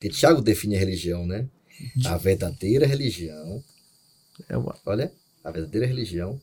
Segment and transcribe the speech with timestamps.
[0.00, 1.46] Porque Tiago define a religião, né?
[2.06, 3.62] A verdadeira religião.
[4.48, 4.74] É uma...
[4.86, 5.12] Olha,
[5.44, 6.40] a verdadeira religião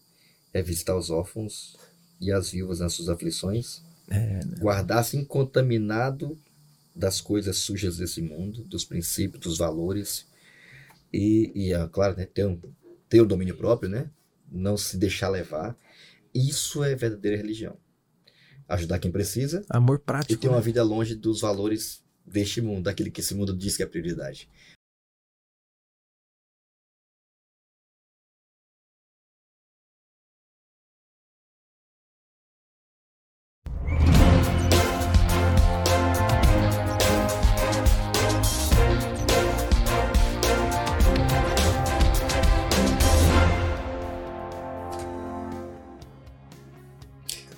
[0.53, 1.75] é visitar os órfãos
[2.21, 4.57] e as viúvas nas suas aflições, É, né?
[4.59, 6.37] guardar-se incontaminado
[6.95, 10.27] das coisas sujas desse mundo, dos princípios, dos valores,
[11.11, 12.59] e, e é claro, né, ter, um,
[13.09, 14.09] ter o domínio próprio, né?
[14.51, 15.75] Não se deixar levar.
[16.33, 17.75] Isso é verdadeira religião.
[18.69, 20.39] Ajudar quem precisa Amor e prático.
[20.41, 20.63] ter uma né?
[20.63, 24.49] vida longe dos valores deste mundo, daquele que esse mundo diz que é prioridade.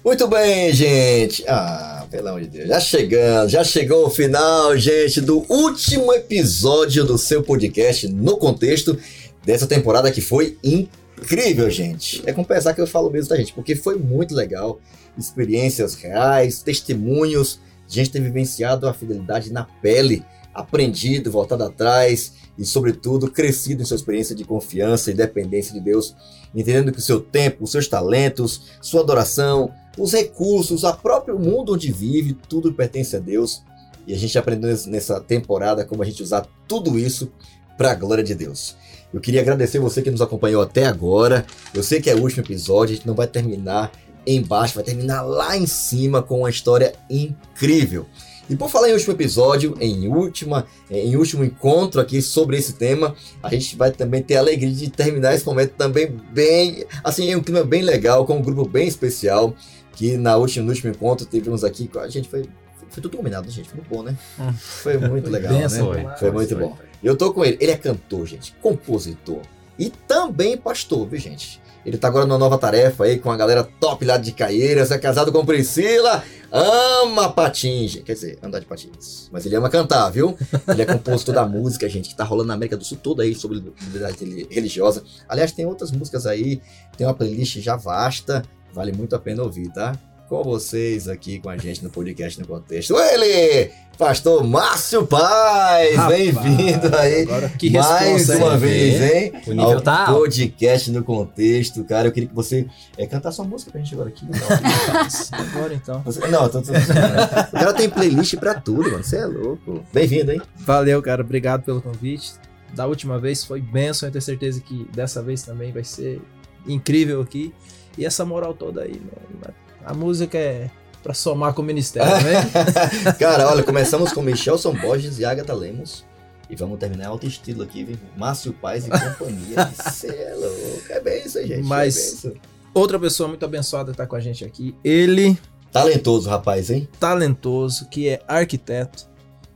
[0.03, 1.45] Muito bem, gente.
[1.47, 2.67] Ah, pelo amor de Deus.
[2.67, 8.97] Já chegando, já chegou o final, gente, do último episódio do seu podcast no contexto
[9.45, 12.21] dessa temporada que foi incrível, gente.
[12.25, 13.53] É com pesar que eu falo mesmo, tá, gente?
[13.53, 14.79] Porque foi muito legal.
[15.17, 17.59] Experiências reais, testemunhos.
[17.87, 23.95] Gente ter vivenciado a fidelidade na pele, aprendido, voltado atrás e, sobretudo, crescido em sua
[23.95, 26.13] experiência de confiança e dependência de Deus,
[26.53, 31.73] entendendo que o seu tempo, os seus talentos, sua adoração, os recursos, o próprio mundo
[31.73, 33.63] onde vive, tudo pertence a Deus.
[34.05, 37.31] E a gente aprendeu nessa temporada como a gente usar tudo isso
[37.77, 38.75] para a glória de Deus.
[39.13, 41.45] Eu queria agradecer você que nos acompanhou até agora.
[41.73, 43.89] Eu sei que é o último episódio, a gente não vai terminar
[44.27, 48.05] embaixo, vai terminar lá em cima com uma história incrível.
[48.49, 53.15] E por falar em último episódio, em última, em último encontro aqui sobre esse tema,
[53.43, 57.35] a gente vai também ter a alegria de terminar esse momento também bem, assim, em
[57.35, 59.53] um clima bem legal, com um grupo bem especial,
[59.93, 62.43] que na última, no último encontro tivemos aqui, com a gente foi,
[62.89, 64.17] foi tudo combinado, gente, foi muito bom, né?
[64.39, 64.53] Hum.
[64.53, 65.69] Foi muito legal, né?
[66.17, 66.75] Foi muito bom.
[67.03, 67.57] Eu tô com ele.
[67.61, 69.41] Ele é cantor, gente, compositor
[69.77, 71.61] e também pastor, viu, gente?
[71.85, 74.97] Ele tá agora numa nova tarefa aí com a galera top lá de Caieiras, é
[74.97, 79.29] casado com Priscila, ama patins, quer dizer, andar de patins.
[79.31, 80.37] Mas ele ama cantar, viu?
[80.67, 83.33] Ele é compositor da música, gente, que tá rolando na América do Sul toda aí
[83.33, 85.03] sobre liberdade religiosa.
[85.27, 86.61] Aliás, tem outras músicas aí,
[86.97, 88.43] tem uma playlist já vasta,
[88.73, 89.97] vale muito a pena ouvir, tá?
[90.29, 92.95] Com vocês aqui com a gente no podcast no contexto.
[92.99, 97.23] Ele, pastor Márcio Paz, bem-vindo aí.
[97.23, 99.33] Agora que Mais uma vez, hein?
[99.47, 102.09] O nível Ao tá podcast no contexto, cara.
[102.09, 104.23] Eu queria que você é, cantar sua música pra gente agora aqui.
[105.33, 106.03] Agora então.
[106.03, 109.03] Você- não, eu tô, tô, o cara tem playlist pra tudo, mano.
[109.03, 109.83] Você é louco.
[109.91, 110.39] Bem-vindo, hein?
[110.57, 111.23] Valeu, cara.
[111.23, 112.33] Obrigado pelo convite.
[112.75, 114.07] Da última vez foi benção.
[114.07, 116.21] Eu tenho certeza que dessa vez também vai ser
[116.67, 117.51] incrível aqui.
[117.97, 119.51] E essa moral toda aí, né?
[119.89, 120.69] A música é
[121.01, 122.45] pra somar com o ministério, né?
[123.17, 126.05] Cara, olha, começamos com Michelson Borges e Agatha Lemos.
[126.47, 127.97] E vamos terminar em alto estilo aqui, viu?
[128.15, 129.71] Márcio Paz e companhia.
[129.75, 130.81] Você é louco.
[130.89, 131.63] É bem isso, gente.
[131.63, 132.33] Mas- É bem isso.
[132.71, 134.75] Outra pessoa muito abençoada tá com a gente aqui.
[134.83, 135.35] Ele,
[135.71, 136.87] Talentoso, rapaz, hein?
[136.99, 139.07] talentoso, que é arquiteto,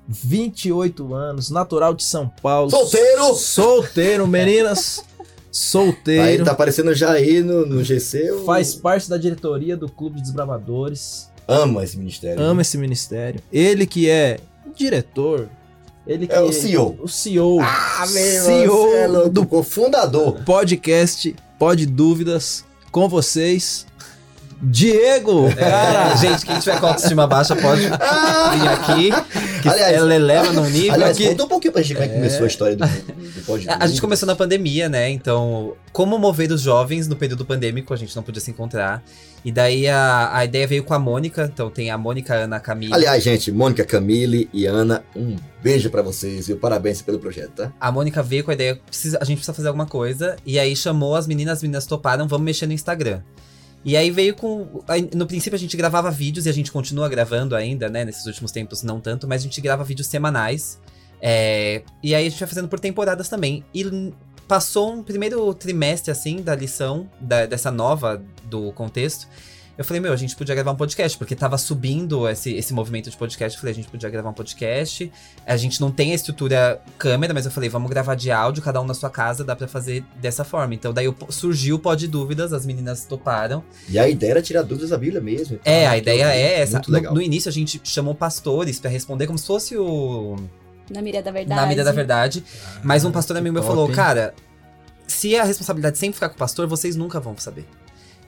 [0.08, 2.72] 28 anos, natural de São Paulo.
[2.72, 3.36] Solteiro!
[3.36, 5.04] Solteiro, meninas.
[5.54, 6.46] Aí Solteiro.
[6.46, 8.32] tá aparecendo já aí no, no GC.
[8.32, 11.30] o- Faz parte da diretoria do Clube de Desbravadores.
[11.48, 12.42] Ama esse ministério.
[12.42, 13.40] Ama esse ministério.
[13.52, 14.40] Ele que é
[14.76, 15.48] diretor.
[16.08, 16.98] Ele que É o CEO.
[17.02, 17.60] O CEO.
[17.62, 19.30] Ah, meu CEO é louco.
[19.30, 20.44] do- cofundador.
[20.44, 23.86] podcast Pode Dúvidas com vocês.
[24.62, 25.54] Diego!
[25.56, 29.10] Cara, Cara, gente, quem tiver com autoestima baixa pode vir aqui.
[29.62, 30.94] Que Aliás- ela eleva no nível.
[30.94, 32.18] Aliás, que- conta um pouquinho pra gente como é que É.
[32.18, 35.10] começou a história do, do A gente começou na pandemia, né?
[35.10, 39.04] Então, como mover os jovens no período pandêmico, a gente não podia se encontrar.
[39.46, 41.50] E daí a, a ideia veio com a Mônica.
[41.54, 42.96] Então tem a Mônica, Ana, a Camila.
[42.96, 47.72] Aliás, gente, Mônica, Camille e Ana, um beijo pra vocês e parabéns pelo projeto, tá?
[47.80, 50.36] A Mônica veio com a ideia, precisa, a gente precisa fazer alguma coisa.
[50.46, 53.20] E aí chamou as meninas, as meninas toparam, vamos mexer no Instagram.
[53.86, 54.82] E aí veio com.
[55.14, 58.06] No princípio a gente gravava vídeos e a gente continua gravando ainda, né?
[58.06, 60.80] Nesses últimos tempos não tanto, mas a gente grava vídeos semanais.
[61.22, 63.64] É, e aí a gente vai fazendo por temporadas também.
[63.74, 64.12] E
[64.48, 69.28] passou um primeiro trimestre, assim, da lição, da- dessa nova do contexto.
[69.76, 73.10] Eu falei, meu, a gente podia gravar um podcast, porque tava subindo esse, esse movimento
[73.10, 73.58] de podcast.
[73.58, 75.12] Eu falei, a gente podia gravar um podcast.
[75.48, 78.80] A gente não tem a estrutura câmera, mas eu falei, vamos gravar de áudio, cada
[78.80, 80.76] um na sua casa, dá pra fazer dessa forma.
[80.76, 83.64] Então daí surgiu o Pod Dúvidas, as meninas toparam.
[83.90, 85.56] E a ideia era tirar dúvidas da Bíblia mesmo.
[85.56, 86.74] e tal, É, a ideia é essa.
[86.74, 87.14] Muito No, legal.
[87.16, 90.36] no início a gente chamou pastores pra responder como se fosse o
[90.92, 91.60] Na mira da verdade.
[91.62, 92.44] na mira da verdade.
[92.84, 93.96] Mas um pastor que amigo meu top, falou, hein?
[93.96, 94.36] cara,
[95.08, 97.66] se a responsabilidade sempre ficar com o pastor, vocês nunca vão saber.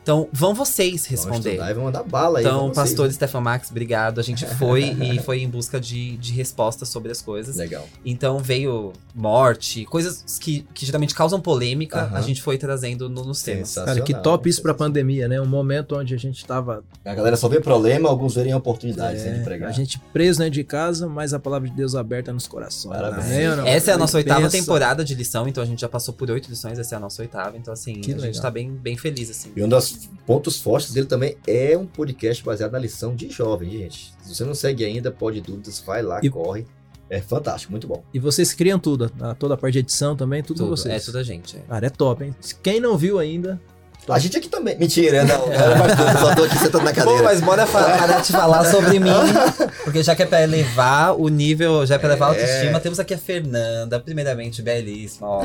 [0.05, 1.53] Então, vão vocês responder.
[1.53, 2.45] estudar e vamos mandar bala aí.
[2.45, 4.19] Então, pastor Stefan Max, obrigado.
[4.19, 7.55] A gente foi e foi em busca de, de respostas sobre as coisas.
[7.55, 7.63] né?
[7.63, 7.89] Legal.
[8.05, 12.17] Então veio morte, coisas que, que geralmente causam polêmica, Aham.
[12.17, 13.73] a gente foi trazendo no, nos temas.
[13.73, 15.41] Cara, que top isso pra pandemia, né?
[15.41, 19.31] Um momento onde a gente tava A galera só vê problema, alguns verem oportunidades né,
[19.31, 19.69] é, de pregar.
[19.69, 22.95] a gente preso dentro de casa, mas a palavra de Deus aberta nos corações.
[22.95, 23.57] Parabéns.
[23.57, 23.65] Não?
[23.65, 24.57] Essa é a nossa oitava Pensa.
[24.57, 27.23] temporada de lição, então a gente já passou por oito lições, essa é a nossa
[27.23, 28.41] oitava, então assim, Que a gente legal.
[28.43, 29.51] tá bem, bem feliz, assim.
[29.55, 33.69] E um dos pontos fortes dele também é um podcast baseado na lição de jovem,
[33.71, 34.13] gente.
[34.21, 36.65] Se você não segue ainda, pode dúvidas, vai lá, E- corre.
[37.07, 38.03] É fantástico, muito bom.
[38.11, 41.03] E vocês criam tudo, toda a parte de edição também, tudo, Tudo, vocês.
[41.03, 41.55] é tudo a gente.
[41.55, 41.59] é.
[41.59, 42.35] Cara, é top, hein?
[42.63, 43.61] Quem não viu ainda,
[44.07, 44.77] A gente aqui também.
[44.77, 45.45] Mentira, não.
[45.51, 47.23] Eu só tô aqui sentado na Pô, cadeira.
[47.23, 49.09] mas bora parar de falar sobre mim,
[49.83, 52.39] porque já que é pra elevar o nível, já é pra elevar a É.
[52.41, 55.41] autoestima, temos aqui a Fernanda, primeiramente belíssima, ó.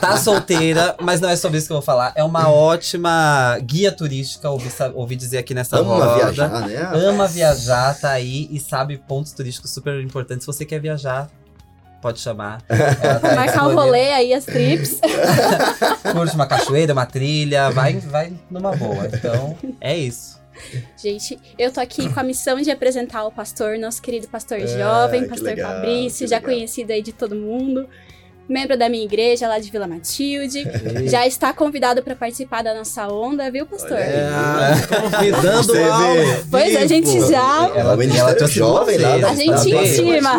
[0.00, 2.12] Tá solteira, mas não é sobre isso que eu vou falar.
[2.16, 6.14] É uma ótima guia turística, ouvi, ouvi dizer aqui nessa Ama roda.
[6.16, 6.90] viajar, né?
[6.92, 10.44] Ama viajar, tá aí e sabe pontos turísticos super importantes.
[10.44, 11.28] Se você quer viajar,
[12.00, 12.62] pode chamar.
[12.62, 12.76] Tá
[13.22, 13.76] Marcar disponível.
[13.76, 15.00] rolê aí, as trips.
[16.12, 19.06] Curte uma cachoeira, uma trilha, vai, vai numa boa.
[19.12, 20.38] Então, é isso.
[20.96, 24.66] Gente, eu tô aqui com a missão de apresentar o pastor, nosso querido pastor É,
[24.66, 26.52] jovem, pastor legal, Fabrício, já legal.
[26.52, 27.88] conhecido aí de todo mundo.
[28.50, 30.64] Membro da minha igreja lá de Vila Matilde.
[31.08, 33.96] já está convidado para participar da nossa onda, viu, pastor?
[33.96, 34.72] É, ah,
[35.12, 35.82] convidando Você o vê.
[35.84, 36.46] alvo.
[36.50, 37.70] Pois a gente já.
[37.76, 39.14] Ela, Ela- ela trouxe jovem lá.
[39.14, 40.32] A gente intima.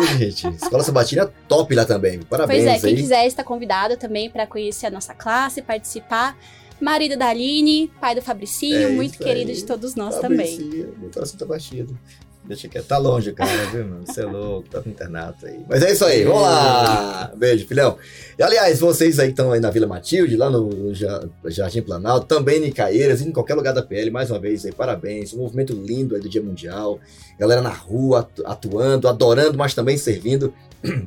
[0.60, 2.20] Escola Sabatina top lá também.
[2.20, 2.96] Parabéns Pois é, quem aí.
[2.96, 6.36] quiser está convidado também para conhecer a nossa classe, participar.
[6.78, 9.56] Marido da Aline, pai do Fabricinho, É muito querido aí.
[9.56, 10.58] de todos nós também.
[10.58, 11.96] Fabrício, Meu coração tá batido.
[12.44, 14.04] Deixa que tá longe, cara, viu, mano?
[14.04, 15.60] Você é louco, tá no internato aí.
[15.68, 17.32] Mas é isso aí, vamos lá!
[17.36, 17.96] Beijo, filhão.
[18.36, 22.26] E aliás, vocês aí que estão aí na Vila Matilde, lá no Ja- Jardim Planalto,
[22.26, 25.32] também em Caeiras, em qualquer lugar da PL, mais uma vez aí, parabéns.
[25.32, 26.98] Um movimento lindo aí do Dia Mundial.
[27.38, 30.52] Galera na rua, atu- atuando, adorando, mas também servindo.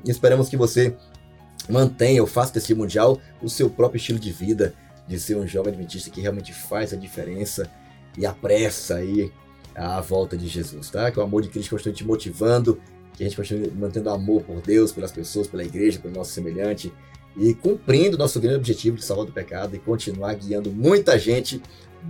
[0.05, 0.95] E esperamos que você
[1.69, 4.73] mantenha ou faça desse Dia Mundial o seu próprio estilo de vida,
[5.05, 7.69] de ser um jovem adventista que realmente faz a diferença
[8.17, 9.29] e apressa aí
[9.75, 11.11] a volta de Jesus, tá?
[11.11, 12.79] Que o amor de Cristo continue te motivando,
[13.13, 16.91] que a gente continue mantendo amor por Deus, pelas pessoas, pela igreja, pelo nosso semelhante
[17.37, 21.61] e cumprindo nosso grande objetivo de salvar do pecado e continuar guiando muita gente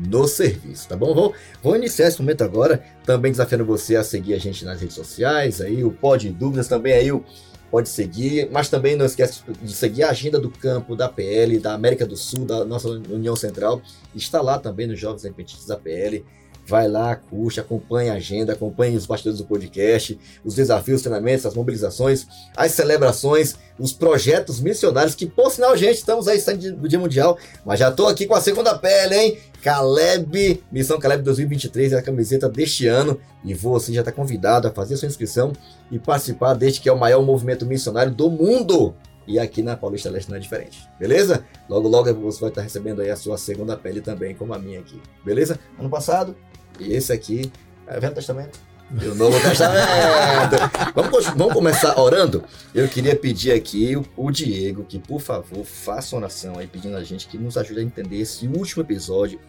[0.08, 1.34] no serviço, tá bom?
[1.64, 5.62] Vou iniciar esse momento agora, também desafiando você a seguir a gente nas redes sociais,
[5.62, 7.24] aí o Pode Dúvidas também aí o
[7.72, 11.74] pode seguir, mas também não esquece de seguir a agenda do campo da PL, da
[11.74, 13.82] América do Sul, da nossa União Central,
[14.14, 16.24] está lá também nos Jovens Adventistas da PL.
[16.68, 21.46] Vai lá, curte, acompanhe a agenda, acompanhe os bastidores do podcast, os desafios, os treinamentos,
[21.46, 22.26] as mobilizações,
[22.58, 27.38] as celebrações, os projetos missionários, que por sinal, gente, estamos aí saindo do Dia Mundial,
[27.64, 29.38] mas já estou aqui com a segunda pele, hein?
[29.62, 34.72] Caleb, Missão Caleb 2023 é a camiseta deste ano e você já está convidado a
[34.72, 35.54] fazer sua inscrição
[35.92, 38.94] e participar deste que é o maior movimento missionário do mundo.
[39.28, 41.46] E aqui na Paulista Leste não é diferente, beleza?
[41.68, 44.80] Logo, logo você vai estar recebendo aí a sua segunda pele também, como a minha
[44.80, 45.60] aqui, beleza?
[45.80, 46.36] Ano passado,
[46.80, 47.52] e esse aqui
[47.88, 48.60] é o Velho Testamento.
[49.02, 50.58] E o Novo Testamento.
[50.94, 52.44] vamos, vamos começar orando?
[52.74, 56.96] Eu queria pedir aqui o, o Diego que, por favor, faça uma oração aí pedindo
[56.96, 59.40] a gente que nos ajude a entender esse último episódio.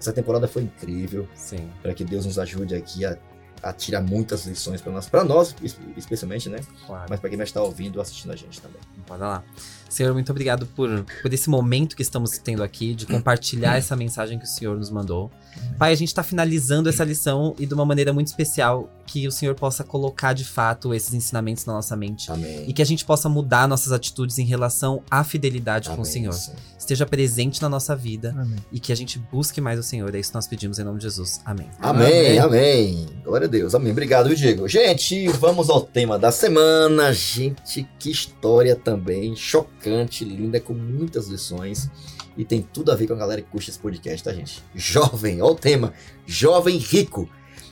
[0.00, 1.68] Essa temporada foi incrível Sim.
[1.82, 3.18] para que Deus nos ajude aqui a,
[3.62, 6.60] a tirar muitas lições para nós, para nós es- especialmente, né?
[6.86, 7.06] Claro.
[7.10, 8.80] Mas para quem vai estar ouvindo ou assistindo a gente também.
[9.08, 9.44] Bora lá.
[9.88, 14.38] Senhor, muito obrigado por, por esse momento que estamos tendo aqui, de compartilhar essa mensagem
[14.38, 15.30] que o Senhor nos mandou.
[15.78, 19.32] Pai, a gente está finalizando essa lição e de uma maneira muito especial que o
[19.32, 22.30] Senhor possa colocar de fato esses ensinamentos na nossa mente.
[22.30, 22.64] Amém.
[22.68, 26.12] E que a gente possa mudar nossas atitudes em relação à fidelidade com o Amém,
[26.12, 26.32] Senhor.
[26.34, 26.58] Senhor.
[26.88, 28.56] Esteja presente na nossa vida Amém.
[28.72, 30.14] e que a gente busque mais o Senhor.
[30.14, 31.38] É isso que nós pedimos em nome de Jesus.
[31.44, 31.68] Amém.
[31.78, 33.06] Amém, amém.
[33.22, 33.74] Glória a Deus.
[33.74, 33.92] Amém.
[33.92, 34.66] Obrigado, viu, Diego.
[34.66, 37.12] Gente, vamos ao tema da semana.
[37.12, 41.90] Gente, que história também chocante, linda, com muitas lições.
[42.38, 44.64] E tem tudo a ver com a galera que curte esse podcast, tá, gente?
[44.74, 45.92] Jovem, ó o tema.
[46.24, 47.28] Jovem rico.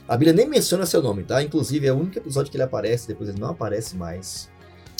[0.07, 1.41] A Bíblia nem menciona seu nome, tá?
[1.41, 4.47] Inclusive, é o único episódio que ele aparece, depois ele não aparece mais.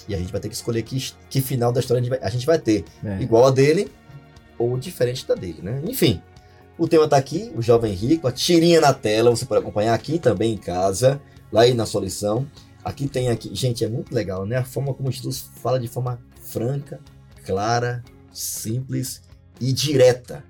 [0.08, 2.20] E a gente vai ter que escolher que, que final da história a gente vai,
[2.20, 2.84] a gente vai ter.
[3.06, 3.22] É.
[3.22, 3.92] Igual a dele
[4.58, 5.82] ou diferente da dele, né?
[5.88, 6.22] Enfim,
[6.78, 10.20] o tema tá aqui, o jovem rico, a tirinha na tela, você pode acompanhar aqui
[10.20, 11.20] também em casa,
[11.52, 12.48] lá aí na sua lição.
[12.84, 14.58] Aqui tem aqui, gente, é muito legal, né?
[14.58, 17.00] A forma como Jesus fala de forma franca,
[17.44, 19.24] clara, simples
[19.60, 20.44] e direta.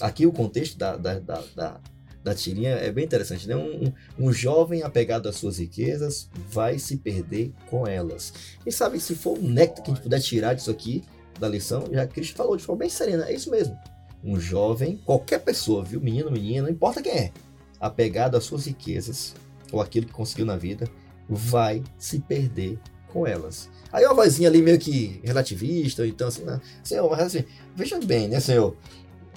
[0.00, 1.80] Aqui o contexto da, da, da, da,
[2.22, 3.56] da tirinha é bem interessante, né?
[3.56, 8.32] Um, um jovem apegado às suas riquezas vai se perder com elas.
[8.66, 11.02] E sabe, se for um néctar que a gente puder tirar disso aqui,
[11.38, 13.76] da lição, já Cristo falou de forma bem serena, é isso mesmo.
[14.24, 16.00] um jovem, qualquer pessoa, viu?
[16.00, 17.32] Menino, menina, não importa quem é,
[17.78, 19.34] apegado às suas riquezas
[19.70, 20.88] ou aquilo que conseguiu na vida,
[21.28, 22.78] vai se perder
[23.08, 23.68] com elas.
[23.92, 26.60] Aí uma vozinha ali meio que relativista, então assim, né?
[26.82, 28.76] senhor, mas assim, veja bem, né, senhor?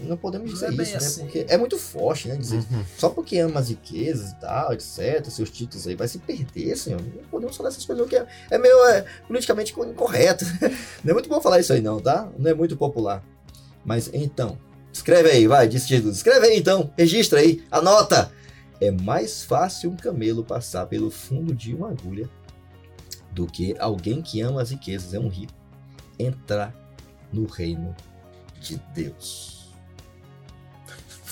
[0.01, 0.98] Não podemos Não dizer é bem isso, né?
[0.98, 1.22] assim.
[1.24, 2.36] Porque é muito forte, né?
[2.36, 2.84] Dizer, Uhum.
[2.98, 7.01] só porque ama as riquezas e tal, etc., seus títulos aí, vai se perder, senhor.
[7.01, 10.46] Não podemos falar essas coisas, porque é, é meio é, politicamente incorreto.
[11.03, 12.29] Não é muito bom falar isso aí, não, tá?
[12.38, 13.24] Não é muito popular.
[13.86, 14.58] Mas então,
[14.91, 16.18] escreve aí, vai, disse Jesus.
[16.18, 18.32] Escreve aí então, registra aí, anota.
[18.82, 22.29] É mais fácil um camelo passar pelo fundo de uma agulha
[23.32, 25.53] do que alguém que ama as riquezas, é um rico,
[26.18, 26.74] entrar
[27.32, 27.94] no reino
[28.60, 29.59] de Deus.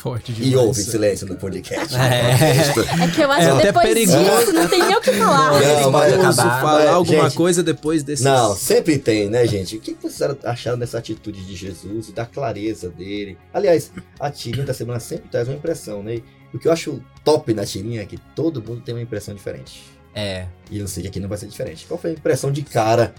[0.10, 0.54] Forte demais.
[0.54, 1.96] E houve silêncio no podcast.
[1.96, 3.04] É.
[3.04, 4.20] É que eu acho É que depois perigoso.
[4.40, 5.52] disso não tem nem o que falar.
[5.52, 6.62] Não, É mas- acabar.
[6.62, 8.24] falar Mas, alguma gente, coisa depois desse.
[8.24, 9.78] Não, sempre tem, né, gente?
[9.78, 13.38] O que vocês acharam dessa atitude de Jesus e da clareza dele?
[13.54, 16.22] Aliás, a tirinha da semana sempre traz uma impressão, né?
[16.54, 19.84] O que eu acho top na tirinha é que todo mundo tem uma impressão diferente.
[20.16, 20.48] É.
[20.72, 21.86] E eu sei que aqui não vai ser diferente.
[21.86, 23.14] Qual foi a impressão de cara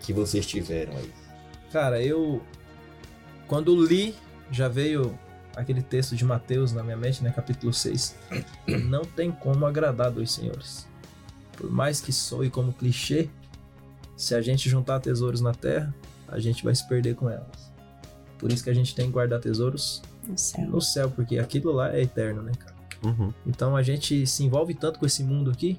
[0.00, 1.10] que vocês tiveram aí?
[1.72, 2.40] Cara, eu.
[3.48, 4.14] Quando li,
[4.50, 5.18] já veio
[5.56, 7.30] aquele texto de Mateus na minha mente, né?
[7.30, 8.16] Capítulo 6.
[8.88, 10.86] Não tem como agradar dois senhores.
[11.56, 13.28] Por mais que soe como clichê,
[14.16, 15.94] se a gente juntar tesouros na terra,
[16.28, 17.72] a gente vai se perder com elas.
[18.38, 20.66] Por isso que a gente tem que guardar tesouros No céu.
[20.66, 22.74] no céu, porque aquilo lá é eterno, né, cara?
[23.04, 23.32] Uhum.
[23.46, 25.78] Então a gente se envolve tanto com esse mundo aqui,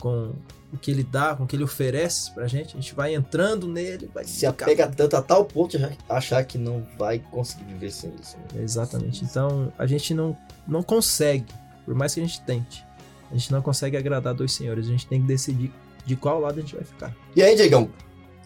[0.00, 0.32] com
[0.72, 3.68] o que ele dá, com o que ele oferece pra gente, a gente vai entrando
[3.68, 7.90] nele, vai Se apega tanto a tal ponto de achar que não vai conseguir viver
[7.90, 8.36] sem isso.
[8.36, 8.62] né?
[8.62, 9.24] Exatamente.
[9.24, 11.52] Então a gente não, não consegue,
[11.84, 12.84] por mais que a gente tente,
[13.30, 14.86] a gente não consegue agradar dois senhores.
[14.86, 15.72] A gente tem que decidir
[16.04, 17.14] de qual lado a gente vai ficar.
[17.36, 17.88] E aí, Diegão?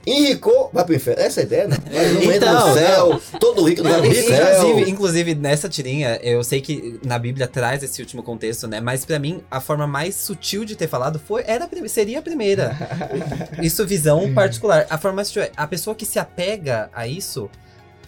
[0.06, 1.22] Enricou, vai pro inferno.
[1.22, 1.76] Essa é a ideia, né?
[2.12, 4.58] Não entra Então, no céu, todo rico não vai pro céu.
[4.68, 8.80] Inclusive, inclusive, nessa tirinha, eu sei que na Bíblia traz esse último contexto, né?
[8.80, 12.76] Mas pra mim, a forma mais sutil de ter falado foi era seria a primeira.
[13.62, 14.86] isso visão particular.
[14.90, 17.48] A forma mais sutil é a pessoa que se apega a isso,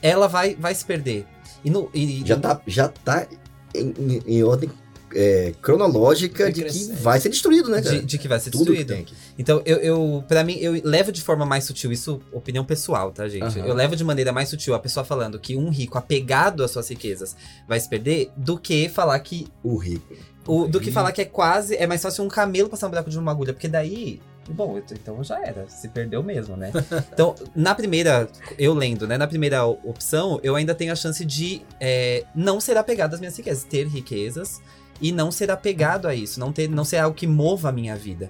[0.03, 1.26] ela vai, vai se perder.
[1.65, 3.26] E no, e, já tá, já tá
[3.75, 4.71] em, em- em ordem
[5.17, 7.99] é, cronológica de que vai ser destruído, né, cara?
[7.99, 9.07] de, de que vai ser Tudo destruído.
[9.39, 13.27] Então, eu, eu para mim, eu levo de forma mais sutil, isso opinião pessoal, tá,
[13.27, 13.59] gente?
[13.59, 13.67] Aham.
[13.67, 16.89] Eu levo de maneira mais sutil a pessoa falando que um rico apegado às suas
[16.89, 17.35] riquezas
[17.67, 19.49] vai se perder, do que falar que.
[19.63, 20.15] O rico.
[20.47, 20.93] O, do que Uhum.
[20.93, 21.75] falar que é quase.
[21.77, 24.21] É mais fácil um camelo passar um buraco de uma agulha, porque daí.
[24.49, 26.71] Bom, então já era, se perdeu mesmo, né?
[27.13, 29.19] Então, na primeira, eu lendo, né?
[29.19, 33.37] Na primeira opção, eu ainda tenho a chance de é, não ser apegado às minhas
[33.37, 34.61] riquezas, ter riquezas
[35.00, 37.95] e não ser apegado a isso, não ter, não ser algo que mova a minha
[37.97, 38.29] vida.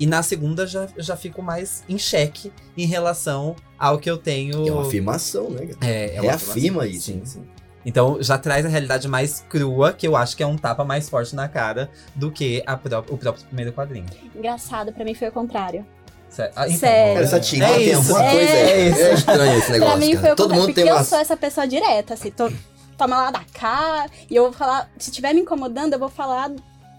[0.00, 4.66] E na segunda já, já fico mais em xeque em relação ao que eu tenho.
[4.66, 5.68] É uma afirmação, né?
[5.80, 6.86] É, é uma Reafirma afirmação.
[6.90, 7.22] isso, Sim, né?
[7.24, 7.42] sim.
[7.86, 11.08] Então já traz a realidade mais crua, que eu acho que é um tapa mais
[11.08, 14.06] forte na cara do que a pró- o próprio primeiro quadrinho.
[14.36, 15.86] Engraçado, pra mim foi o contrário.
[16.28, 17.22] Sé- ah, então, Sério.
[17.22, 18.52] Essa tirinha É tem isso, alguma é coisa.
[18.52, 19.00] É, isso.
[19.00, 19.96] é estranho esse negócio.
[19.96, 21.00] pra mim foi o Todo contrário, mundo porque tem uma.
[21.00, 22.50] eu sou essa pessoa direta, assim, tô,
[22.98, 26.50] toma lá da cá, e eu vou falar, se tiver me incomodando, eu vou falar,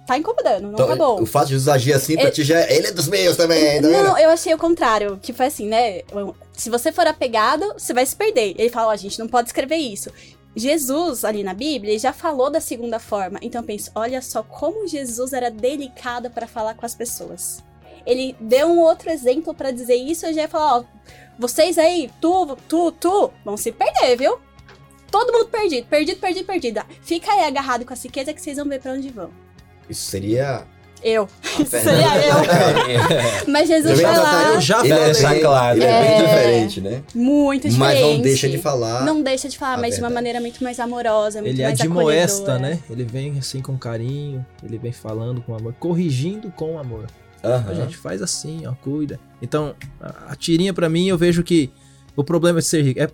[0.07, 1.21] tá incomodando, não Então, tá bom.
[1.21, 2.67] O fato de Jesus agir assim pra É- ti já.
[2.71, 4.03] Ele é dos meus também, tá vendo?
[4.03, 6.01] Não, eu achei o contrário, que foi assim, né?
[6.53, 8.55] Se você for apegado, você vai se perder.
[8.57, 10.09] Ele fala, ó, a gente não pode escrever isso.
[10.55, 13.37] Jesus, ali na Bíblia, ele já falou da segunda forma.
[13.41, 17.63] Então eu penso, olha só como Jesus era delicado para falar com as pessoas.
[18.05, 20.83] Ele deu um outro exemplo para dizer isso, eu já ia falar, ó,
[21.37, 24.39] vocês aí, tu, tu, tu, vão se perder, viu?
[25.11, 26.81] Todo mundo perdido, perdido, perdido, perdido.
[27.01, 29.29] Fica aí agarrado com a riqueza que vocês vão ver pra onde vão.
[29.89, 30.63] Isso seria.
[31.01, 31.29] Eu.
[31.65, 33.47] Seria eu.
[33.49, 35.77] Mas Jesus já lá, Eu já ele é deixar bem- claro.
[35.77, 36.21] Ele é bem É.
[36.25, 37.03] diferente, né?
[37.15, 37.79] muito diferente.
[37.79, 39.05] Mas não deixa de falar.
[39.05, 40.13] Não deixa de falar, mas de uma verdade.
[40.15, 42.75] maneira muito mais amorosa, muito Ele mais admoesta, acolhedora.
[42.75, 42.79] né?
[42.89, 47.05] Ele vem assim com carinho, ele vem falando com amor, corrigindo com amor.
[47.41, 47.71] Aham.
[47.71, 49.17] A gente faz assim, ó, cuida.
[49.41, 51.71] Então, a, a tirinha pra mim, eu vejo que
[52.13, 52.99] o problema de ser rico.
[52.99, 53.07] É,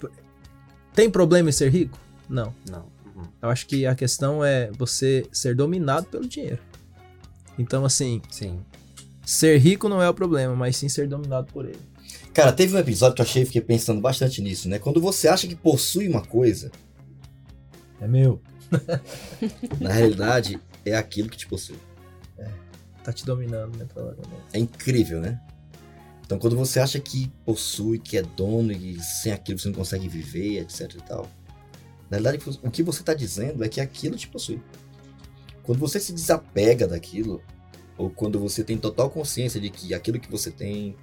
[0.95, 1.99] tem problema em ser rico?
[2.29, 2.53] Não.
[2.69, 2.85] Não.
[3.15, 3.23] Uhum.
[3.41, 6.59] Eu acho que a questão é você ser dominado pelo dinheiro.
[7.57, 8.59] Então, assim, Sim.
[9.25, 11.79] ser rico não é o problema, mas sim ser dominado por ele.
[12.33, 14.77] Cara, teve um episódio que eu achei e fiquei pensando bastante nisso, né?
[14.77, 16.71] Quando você acha que possui uma coisa,
[18.01, 18.41] É meu.
[19.79, 21.77] na realidade é aquilo que te possui.
[23.05, 23.85] Tá te dominando, né?
[23.93, 24.41] Provavelmente.
[24.51, 25.39] É incrível, né?
[26.25, 30.07] Então, quando você acha que possui, que é dono e sem aquilo você não consegue
[30.07, 31.29] viver, etc e tal.
[32.09, 34.59] Na realidade, o que você está dizendo é que aquilo te possui.
[35.61, 37.43] Quando você se desapega daquilo,
[37.97, 40.95] ou quando você tem total consciência de que aquilo que você tem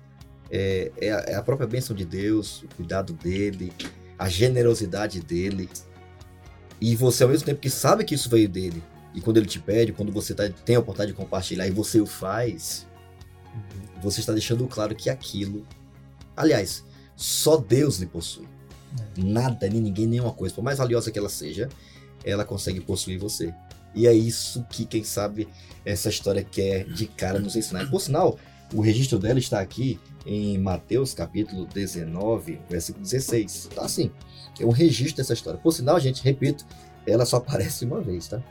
[0.51, 3.73] é, é a, é a própria bênção de Deus, o cuidado dele,
[4.19, 5.69] a generosidade dele,
[6.81, 8.83] E você, ao mesmo tempo que sabe que isso veio dele,
[9.15, 12.01] e quando ele te pede, quando você tá, tem a oportunidade de compartilhar e você
[12.01, 12.87] o faz,
[14.03, 15.67] você está deixando claro que aquilo.
[16.37, 16.85] Aliás,
[17.17, 18.49] só Deus lhe possui.
[19.17, 21.69] Nada, nem ninguém, nenhuma coisa, por mais valiosa que ela seja,
[22.25, 23.55] ela consegue possuir você.
[23.95, 25.49] E é isso que, quem sabe,
[25.85, 27.89] essa história quer de cara nos ensinar.
[27.91, 28.39] Por sinal,
[28.75, 33.71] o registro dela está aqui em Mateus capítulo 19, versículo 16.
[33.75, 34.11] Tá assim,
[34.59, 35.61] é um registro dessa história.
[35.61, 36.65] Por sinal, gente, repito,
[37.07, 38.43] ela só aparece uma vez, tá?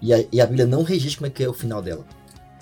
[0.00, 2.04] E a, e a Bíblia não registra como é que é o final dela.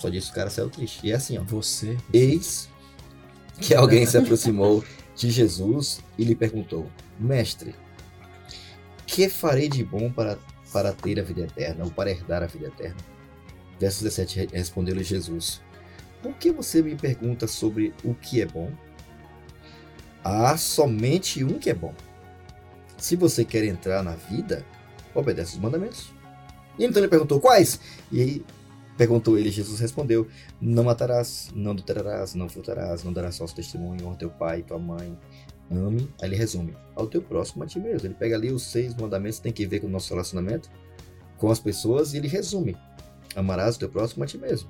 [0.00, 1.06] Só diz que o cara saiu triste.
[1.06, 1.42] E é assim, ó.
[1.44, 1.96] Você.
[2.12, 2.68] Eis
[3.60, 4.82] que alguém se aproximou
[5.14, 7.74] de Jesus e lhe perguntou: Mestre,
[9.06, 10.38] que farei de bom para,
[10.72, 12.96] para ter a vida eterna ou para herdar a vida eterna?
[13.78, 15.60] Verso 17 re- respondeu-lhe Jesus:
[16.22, 18.72] Por que você me pergunta sobre o que é bom?
[20.24, 21.94] Há somente um que é bom.
[22.96, 24.64] Se você quer entrar na vida,
[25.14, 26.12] obedece os mandamentos.
[26.78, 27.80] E então ele perguntou: Quais?
[28.12, 28.44] E aí
[29.00, 30.28] perguntou ele, Jesus respondeu:
[30.60, 35.18] não matarás, não adulterarás, não furtarás, não darás falso testemunho, honra teu pai tua mãe.
[35.70, 38.06] Ame, aí ele resume, ao teu próximo a ti mesmo.
[38.06, 40.68] Ele pega ali os seis mandamentos, tem que ver com o nosso relacionamento
[41.38, 42.76] com as pessoas, e ele resume:
[43.34, 44.68] amarás o teu próximo a ti mesmo.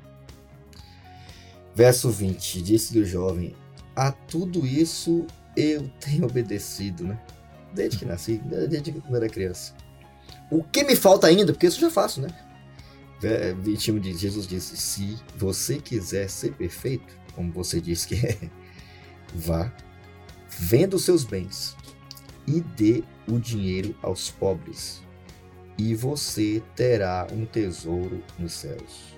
[1.75, 3.57] Verso 20: Disse-lhe o jovem:
[3.97, 7.21] A tudo isso eu tenho obedecido, né?
[7.75, 9.75] Desde que nasci, desde que eu era criança.
[10.49, 11.53] O que me falta ainda?
[11.53, 12.29] Porque isso eu já faço, né?
[13.21, 18.51] Ver- 21 diz, Jesus disse: Se você quiser ser perfeito, como você disse que é,
[19.35, 19.73] vá,
[20.49, 21.77] venda os seus bens
[22.47, 25.03] e dê o dinheiro aos pobres,
[25.77, 29.15] e você terá um tesouro nos céus.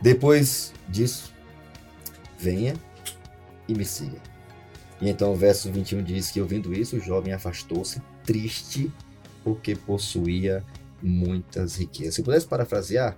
[0.00, 1.32] Depois disso,
[2.38, 2.74] venha
[3.66, 4.20] e me siga.
[5.00, 8.92] E então o verso 21 diz que, ouvindo isso, o jovem afastou-se, triste,
[9.42, 10.64] porque possuía
[11.02, 12.14] muitas riquezas.
[12.14, 13.16] Se eu pudesse parafrasear,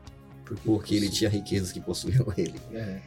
[0.64, 2.54] porque ele tinha riquezas que possuíam ele.
[2.72, 3.00] É.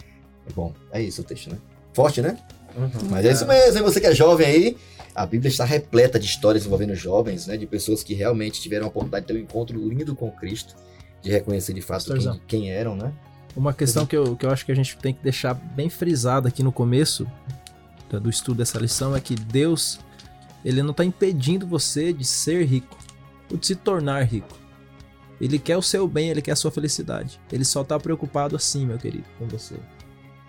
[0.56, 1.58] Bom, é isso o texto, né?
[1.94, 2.38] Forte, né?
[2.76, 3.10] Uhum.
[3.10, 3.84] Mas é isso mesmo, hein?
[3.84, 4.78] Você que é jovem aí,
[5.14, 7.58] a Bíblia está repleta de histórias envolvendo jovens, né?
[7.58, 10.76] De pessoas que realmente tiveram a oportunidade de ter um encontro lindo com Cristo,
[11.22, 12.42] de reconhecer de fato quem, Pastorzão.
[12.48, 13.14] quem eram, né?
[13.56, 16.48] Uma questão que eu, que eu acho que a gente tem que deixar bem frisada
[16.48, 17.28] aqui no começo
[18.10, 20.00] do estudo dessa lição é que Deus,
[20.64, 22.98] ele não está impedindo você de ser rico
[23.50, 24.61] ou de se tornar rico.
[25.42, 27.40] Ele quer o seu bem, ele quer a sua felicidade.
[27.52, 29.76] Ele só está preocupado assim, meu querido, com você.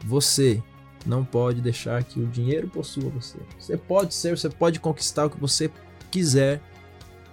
[0.05, 0.63] Você
[1.07, 3.39] não pode deixar que o dinheiro possua você.
[3.59, 5.71] Você pode ser, você pode conquistar o que você
[6.11, 6.61] quiser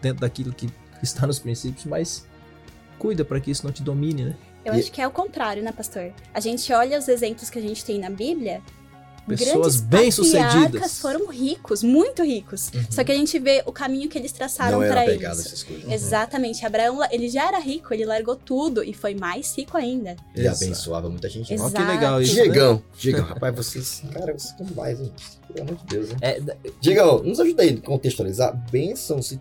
[0.02, 0.70] dentro daquilo que
[1.04, 2.26] está nos princípios, mas
[2.98, 4.36] cuida para que isso não te domine, né?
[4.64, 6.12] Eu E- acho que é o contrário, né, pastor?
[6.34, 8.62] A gente olha os exemplos que a gente tem na Bíblia.
[9.38, 11.00] Pessoas grandes bem-sucedidas.
[11.00, 12.72] foram ricos, muito ricos.
[12.90, 15.92] Só que a gente vê o caminho que eles traçaram para essas coisas.
[15.92, 16.66] Exatamente.
[16.66, 20.16] Abraão, ele já era rico, ele largou tudo e foi mais rico ainda.
[20.36, 20.64] Ele Exato.
[20.64, 21.54] abençoava muita gente.
[21.54, 21.76] Exato.
[21.76, 22.36] Olha que legal isso.
[22.36, 22.42] né?
[22.44, 25.12] Diegão, Diegão, rapaz, vocês, cara, vocês estão demais, hein?
[25.54, 26.18] Pelo amor de Deus, hein?
[26.22, 26.42] É,
[26.80, 28.56] Diegão, nos ajuda aí a contextualizar.
[28.72, 29.40] Bênçãos se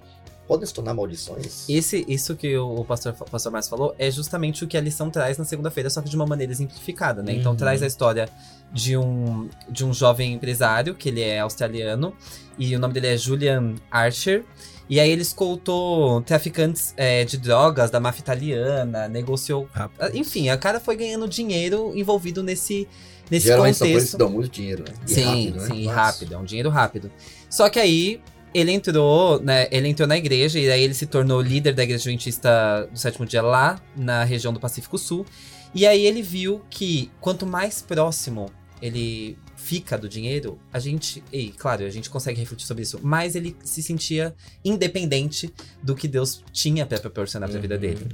[0.48, 1.68] podem se tornar maldições?
[1.68, 5.11] esse, isso que o pastor, o pastor Márcio falou é justamente o que a lição
[5.11, 7.32] traz na segunda-feira, só que de uma maneira exemplificada, né?
[7.34, 7.58] Então Uhum.
[7.58, 8.28] traz a história
[8.72, 12.14] de um, de um jovem empresário, que ele é australiano,
[12.58, 14.44] e o nome dele é Julian Archer.
[14.90, 19.68] E aí ele escoltou traficantes é, de drogas da máfia italiana, negociou.
[19.70, 20.14] Rapaz.
[20.14, 22.88] Enfim, a cara foi ganhando dinheiro envolvido nesse,
[23.30, 24.12] nesse Geralmente contexto.
[24.12, 24.94] que dão muito dinheiro, né?
[25.06, 25.66] E sim, rápido, né?
[25.66, 27.11] sim, rápido, é um dinheiro rápido.
[27.50, 28.20] Só que aí
[28.54, 29.68] ele entrou, né?
[29.70, 33.26] Ele entrou na igreja e aí ele se tornou líder da igreja adventista do sétimo
[33.26, 35.24] dia lá na região do Pacífico Sul.
[35.74, 41.48] E aí ele viu que quanto mais próximo ele fica do dinheiro, a gente, e
[41.48, 44.34] claro, a gente consegue refletir sobre isso, mais ele se sentia
[44.64, 47.80] independente do que Deus tinha para proporcionar para a vida Uhum.
[47.80, 48.06] dele.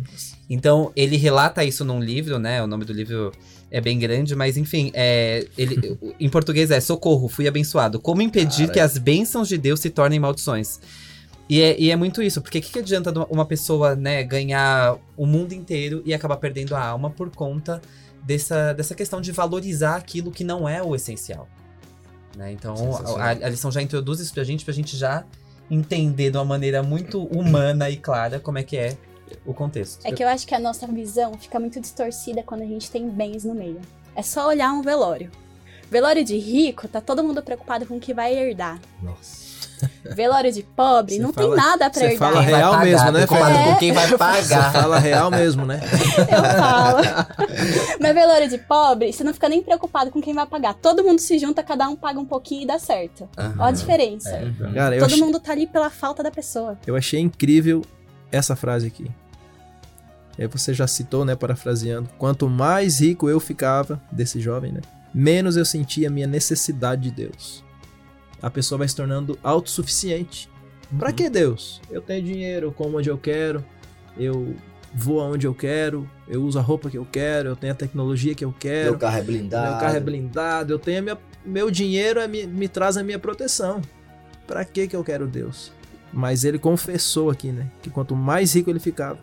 [0.48, 2.62] Então, ele relata isso num livro, né?
[2.62, 3.30] O nome do livro
[3.74, 7.98] é bem grande, mas enfim, é, ele, em português é Socorro, fui abençoado.
[7.98, 8.72] Como impedir Cara.
[8.72, 10.78] que as bênçãos de Deus se tornem maldições?
[11.48, 14.96] E é, e é muito isso, porque o que, que adianta uma- pessoa, né, ganhar
[15.16, 17.82] o mundo inteiro e acabar perdendo a alma por conta
[18.22, 21.48] dessa, dessa questão de valorizar aquilo que não é o essencial?
[22.36, 22.52] Né?
[22.52, 22.74] Então,
[23.18, 25.24] a, a lição já introduz isso pra gente, pra gente já
[25.68, 28.96] entender de uma maneira muito humana e clara como é que é
[29.44, 30.04] o contexto.
[30.06, 33.08] É que eu acho que a nossa visão fica muito distorcida quando a gente tem
[33.08, 33.80] bens no meio.
[34.16, 35.30] É só olhar um velório.
[35.90, 38.80] Velório de rico, tá todo mundo preocupado com o que vai herdar.
[39.02, 39.44] Nossa.
[40.14, 42.18] Velório de pobre, Você não fala- tem nada pra você herdar.
[42.32, 43.72] fala Quem vai real pagar, mesmo, né, preocupado Fernando?
[43.74, 44.72] com quem vai Você pagar.
[44.72, 45.80] fala real mesmo, né?
[46.18, 46.98] Eu falo.
[48.00, 50.74] Mas velório de pobre, você não fica nem preocupado com quem vai pagar.
[50.74, 53.28] Todo mundo se junta, cada um paga um pouquinho e dá certo.
[53.58, 54.30] Ó a diferença.
[54.30, 54.72] É.
[54.74, 56.78] Cara, eu Todo achei, mundo tá ali pela falta da pessoa.
[56.86, 57.82] eu achei incrível
[58.34, 59.10] essa frase aqui.
[60.36, 64.80] É, você já citou, né, parafraseando, quanto mais rico eu ficava, desse jovem, né,
[65.14, 67.62] menos eu sentia a minha necessidade de Deus.
[68.42, 70.50] A pessoa vai se tornando autossuficiente.
[70.98, 71.14] Pra Uhum.
[71.14, 71.80] que Deus?
[71.90, 73.64] Eu tenho dinheiro, eu como onde eu quero,
[74.18, 74.54] eu
[74.92, 78.34] vou aonde eu quero, eu uso a roupa que eu quero, eu tenho a tecnologia
[78.34, 78.90] que eu quero.
[78.90, 79.70] Meu carro é blindado.
[79.70, 83.18] Meu carro é blindado, eu tenho minha, meu dinheiro é me, me traz a minha
[83.18, 83.80] proteção.
[84.46, 85.72] Pra que que eu quero Deus?
[86.14, 89.18] Mas ele confessou aqui, né, que quanto mais rico ele ficava,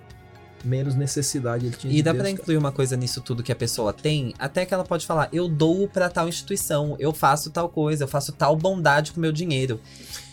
[0.63, 3.55] menos necessidade ele tinha E de dá pra incluir uma coisa nisso tudo que a
[3.55, 7.69] pessoa tem, até que ela pode falar, eu dou pra tal instituição, eu faço tal
[7.69, 9.79] coisa, eu faço tal bondade com meu dinheiro.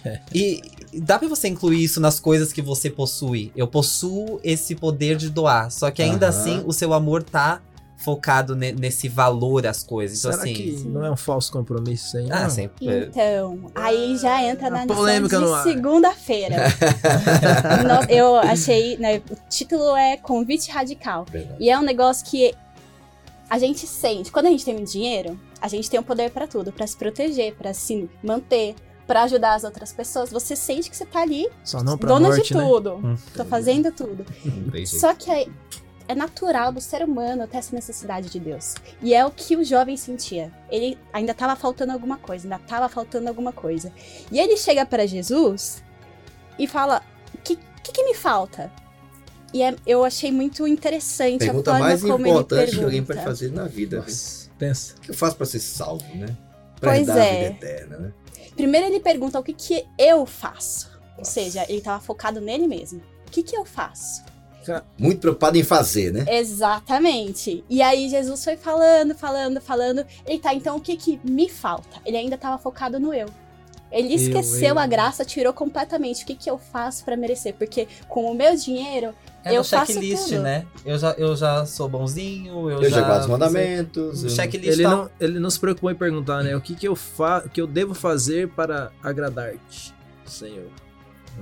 [0.05, 0.21] É.
[0.35, 0.61] E
[0.95, 3.53] dá pra você incluir isso nas coisas que você possui.
[3.57, 6.39] Eu possuo esse poder de doar, só que ainda Aham.
[6.39, 7.61] assim o seu amor tá
[8.01, 10.21] focado ne- nesse valor às coisas.
[10.21, 12.29] Então Será assim, que não é um falso compromisso isso aí?
[12.31, 12.89] ah, sempre.
[12.89, 15.63] é, Então, aí já entra na polêmica no de ar.
[15.65, 16.57] segunda-feira.
[18.09, 21.27] Eu achei, né, o título é Convite Radical.
[21.31, 21.57] Verdade.
[21.63, 22.55] E é um negócio que
[23.51, 24.31] a gente sente.
[24.31, 27.55] Quando a gente tem dinheiro, a gente tem o poder pra tudo, Pra se proteger,
[27.57, 28.75] pra se manter,
[29.07, 30.31] pra ajudar as outras pessoas.
[30.31, 32.63] Você sente que você tá ali, Só não pra dona morte, de né?
[32.63, 32.95] tudo.
[32.97, 33.17] Hum.
[33.35, 34.25] Tô fazendo tudo.
[34.87, 35.47] Só que é,
[36.09, 38.75] é natural do ser humano ter essa necessidade de Deus.
[39.03, 40.51] E é o que o jovem sentia.
[40.71, 43.93] Ele ainda estava faltando alguma coisa, ainda estava faltando alguma coisa.
[44.33, 45.85] E ele chega para Jesus
[46.59, 47.03] e fala:
[47.35, 48.73] O que, que, que me falta?
[49.53, 53.05] E é- eu achei muito interessante Pergunta a forma mais como importante ele que alguém
[53.05, 53.99] pode fazer na vida.
[54.01, 54.95] Nossa, pensa.
[54.97, 56.35] O que eu faço pra ser salvo, né?
[56.81, 57.13] Pra Pois é.
[57.13, 58.13] a vida eterna, né?
[58.57, 60.91] Primeiro ele pergunta o que, que eu faço.
[61.19, 63.01] Ou seja, ele estava focado nele mesmo.
[63.27, 64.23] O que, que eu faço?
[64.99, 66.25] Muito preocupado em fazer, né?
[66.29, 67.65] Exatamente.
[67.69, 70.05] E aí Jesus foi falando, falando, falando.
[70.27, 71.99] Ele tá, então o que que me falta?
[72.05, 73.27] Ele ainda tava focado no eu.
[73.91, 74.79] Ele Eu, esqueceu eu.
[74.79, 76.23] a graça, tirou completamente.
[76.23, 77.55] O que que eu faço pra merecer?
[77.55, 80.41] Porque com o meu dinheiro, É Eu no faço checklist, tudo.
[80.43, 80.67] né?
[80.85, 83.01] Eu já, eu já sou bonzinho, eu, Eu já.
[83.01, 84.23] já guardo os mandamentos.
[84.23, 86.55] O eu- checklist Ele tá- não, ele não se preocupou em perguntar, né?
[86.55, 89.95] O que que eu, fa o que eu devo fazer para agradar-te,
[90.27, 90.67] Senhor?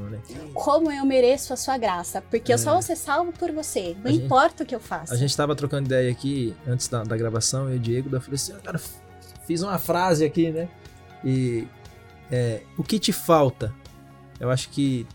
[0.00, 0.20] Né?
[0.54, 2.20] como eu mereço a sua graça?
[2.22, 3.96] Porque eu só vou ser salvo por você.
[4.02, 5.12] Não A gente- importa o que eu faço.
[5.12, 8.20] A gente tava trocando ideia aqui antes da, da gravação, eu e o Diego, eu
[8.20, 8.80] falei assim, ah, cara,
[9.46, 10.68] fiz uma frase aqui, né?
[11.24, 11.66] E
[12.30, 13.72] é, o que te falta?
[14.38, 15.06] Eu acho que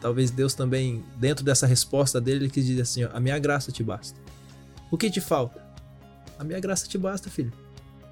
[0.00, 3.72] talvez Deus também, dentro dessa resposta dele, ele quis dizer assim, ó, a minha graça
[3.72, 4.18] te basta.
[4.90, 5.60] O que te falta?
[6.38, 7.52] A minha graça te basta, filho.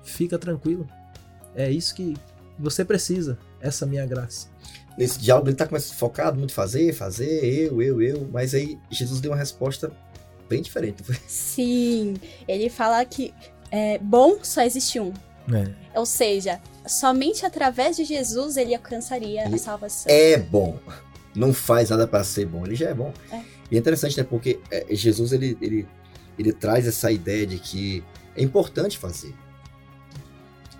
[0.02, 0.86] Fica tranquilo.
[1.54, 2.16] É isso que
[2.58, 4.48] você precisa, essa minha graça.
[4.96, 8.28] Nesse diálogo ele tá começando focado muito em fazer, fazer, eu, eu, eu.
[8.32, 9.92] Mas aí Jesus deu uma resposta
[10.48, 11.02] bem diferente.
[11.26, 12.14] Sim.
[12.48, 13.34] Ele fala que
[13.70, 15.12] é, bom só existe um.
[15.52, 15.98] É.
[15.98, 20.10] Ou seja, somente através de Jesus ele alcançaria a Ele salvação.
[20.10, 20.78] É bom.
[21.34, 22.64] Não faz nada pra ser bom.
[22.64, 23.12] Ele já é bom.
[23.30, 23.42] É.
[23.70, 24.24] E é interessante, né?
[24.24, 25.86] Porque é, Jesus ele, ele,
[26.38, 28.02] ele traz essa ideia de que
[28.34, 29.34] é importante fazer.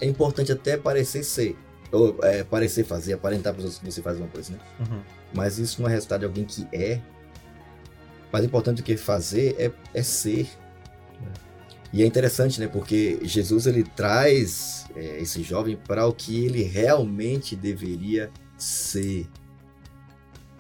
[0.00, 1.57] É importante até parecer ser.
[1.92, 4.59] Ou é, parecer fazer, aparentar para os outros que você faz uma coisa, né?
[4.81, 5.01] Uhum.
[5.35, 7.01] Mas isso não é resultado de alguém que é.
[8.33, 10.49] Mais importante do que fazer é, é ser.
[11.92, 12.66] E é interessante, né?
[12.66, 19.27] Porque Jesus ele traz é, esse jovem para o que ele realmente deveria ser.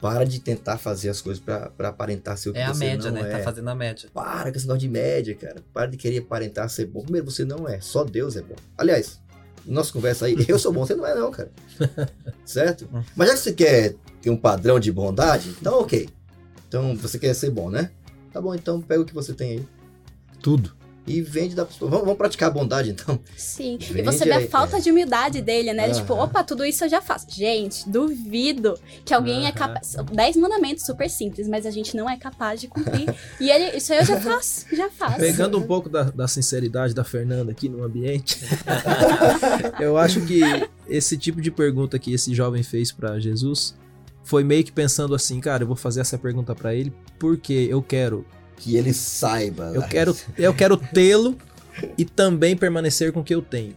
[0.00, 3.10] Para de tentar fazer as coisas para aparentar ser o que É a você média,
[3.10, 3.32] não né?
[3.32, 3.38] é.
[3.38, 4.08] Tá fazendo a média.
[4.12, 5.64] Para com esse negócio de média, cara.
[5.72, 7.02] Para de querer aparentar ser bom.
[7.02, 7.80] Primeiro, você não é.
[7.80, 8.54] Só Deus é bom.
[8.78, 9.20] Aliás,
[9.66, 11.50] nossa conversa aí, eu sou bom, você não é não, cara.
[12.44, 12.88] certo?
[13.14, 16.08] Mas já que você quer ter um padrão de bondade, então ok.
[16.68, 17.90] Então você quer ser bom, né?
[18.32, 19.68] Tá bom, então pega o que você tem aí
[20.40, 20.74] Tudo.
[21.06, 21.90] E vende da pessoa.
[21.90, 23.18] Vamos, vamos praticar a bondade, então.
[23.36, 23.78] Sim.
[23.80, 24.80] E Vende você vê aí, a falta é.
[24.80, 25.84] de humildade dele, né?
[25.84, 27.26] Ele, Tipo, opa, tudo isso eu já faço.
[27.30, 29.96] Gente, duvido que alguém é capaz.
[30.12, 33.14] Dez mandamentos super simples, mas a gente não é capaz de cumprir.
[33.40, 35.16] e ele, isso aí eu já faço, já faço.
[35.16, 38.40] Pegando um pouco da, da sinceridade da Fernanda aqui no ambiente,
[39.80, 40.40] eu acho que
[40.88, 43.74] esse tipo de pergunta que esse jovem fez pra Jesus
[44.26, 47.80] foi meio que pensando assim, cara, eu vou fazer essa pergunta pra ele porque eu
[47.80, 48.26] quero,
[48.58, 49.72] Que ele saiba.
[49.74, 51.36] eu quero, eu quero tê-lo
[51.98, 53.74] e também permanecer com o que eu tenho.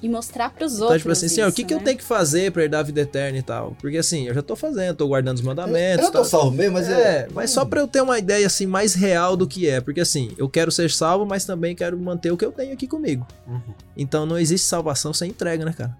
[0.00, 1.02] E mostrar pros Então, outros.
[1.02, 1.84] tipo assim, Senhor, o que, isso, que eu né?
[1.86, 3.76] tenho que fazer pra herdar a vida eterna e tal?
[3.80, 6.04] Porque assim, eu já tô fazendo, tô guardando os Eu mandamentos.
[6.04, 6.24] não tô tal.
[6.24, 6.92] salvo mesmo, mas é.
[7.22, 10.00] É, mas só pra eu ter uma ideia assim mais real do que é, porque
[10.00, 13.26] assim, eu quero ser salvo, mas também quero manter o que eu tenho aqui comigo.
[13.44, 13.60] Uhum.
[13.96, 15.96] Então não existe salvação sem entrega, né, cara?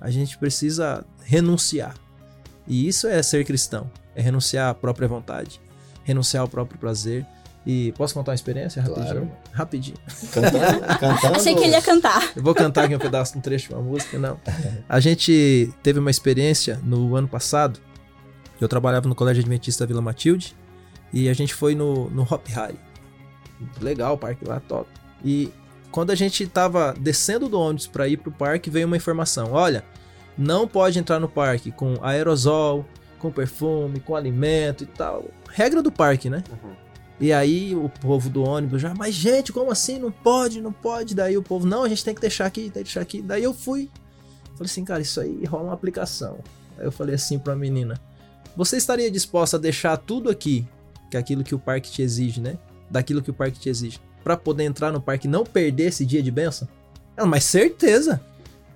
[0.00, 1.94] A gente precisa renunciar.
[2.66, 5.60] E isso é ser cristão, é renunciar à própria vontade,
[6.04, 7.26] renunciar ao próprio prazer.
[7.66, 9.06] E posso contar uma experiência rapidinho?
[9.06, 9.30] Claro.
[9.52, 9.96] Rapidinho.
[10.32, 11.36] Cantando, cantando.
[11.36, 12.32] Achei que ele ia cantar.
[12.36, 14.38] Eu vou cantar aqui um pedaço, um trecho de uma música, não.
[14.86, 17.80] A gente teve uma experiência no ano passado.
[18.60, 20.54] Eu trabalhava no Colégio Adventista Vila Matilde
[21.12, 22.78] E a gente foi no, no Hop Harry.
[23.80, 24.88] Legal o parque lá, top.
[25.24, 25.50] E
[25.90, 29.84] quando a gente tava descendo do ônibus para ir pro parque, veio uma informação: olha,
[30.36, 32.84] não pode entrar no parque com aerosol,
[33.24, 35.24] com perfume, com alimento e tal.
[35.48, 36.44] Regra do parque, né?
[37.18, 39.98] E aí o povo do ônibus já, mas gente, como assim?
[39.98, 41.14] Não pode, não pode.
[41.14, 43.22] Daí o povo, não, a gente tem que deixar aqui, tem que deixar aqui.
[43.22, 43.88] Daí eu fui.
[44.52, 46.38] Falei assim, cara, isso aí rola uma aplicação.
[46.78, 47.98] Aí eu falei assim pra menina:
[48.56, 50.66] Você estaria disposta a deixar tudo aqui,
[51.10, 52.58] que é aquilo que o parque te exige, né?
[52.90, 56.04] Daquilo que o parque te exige, pra poder entrar no parque e não perder esse
[56.04, 56.68] dia de benção?
[57.16, 58.20] Ela, mas certeza.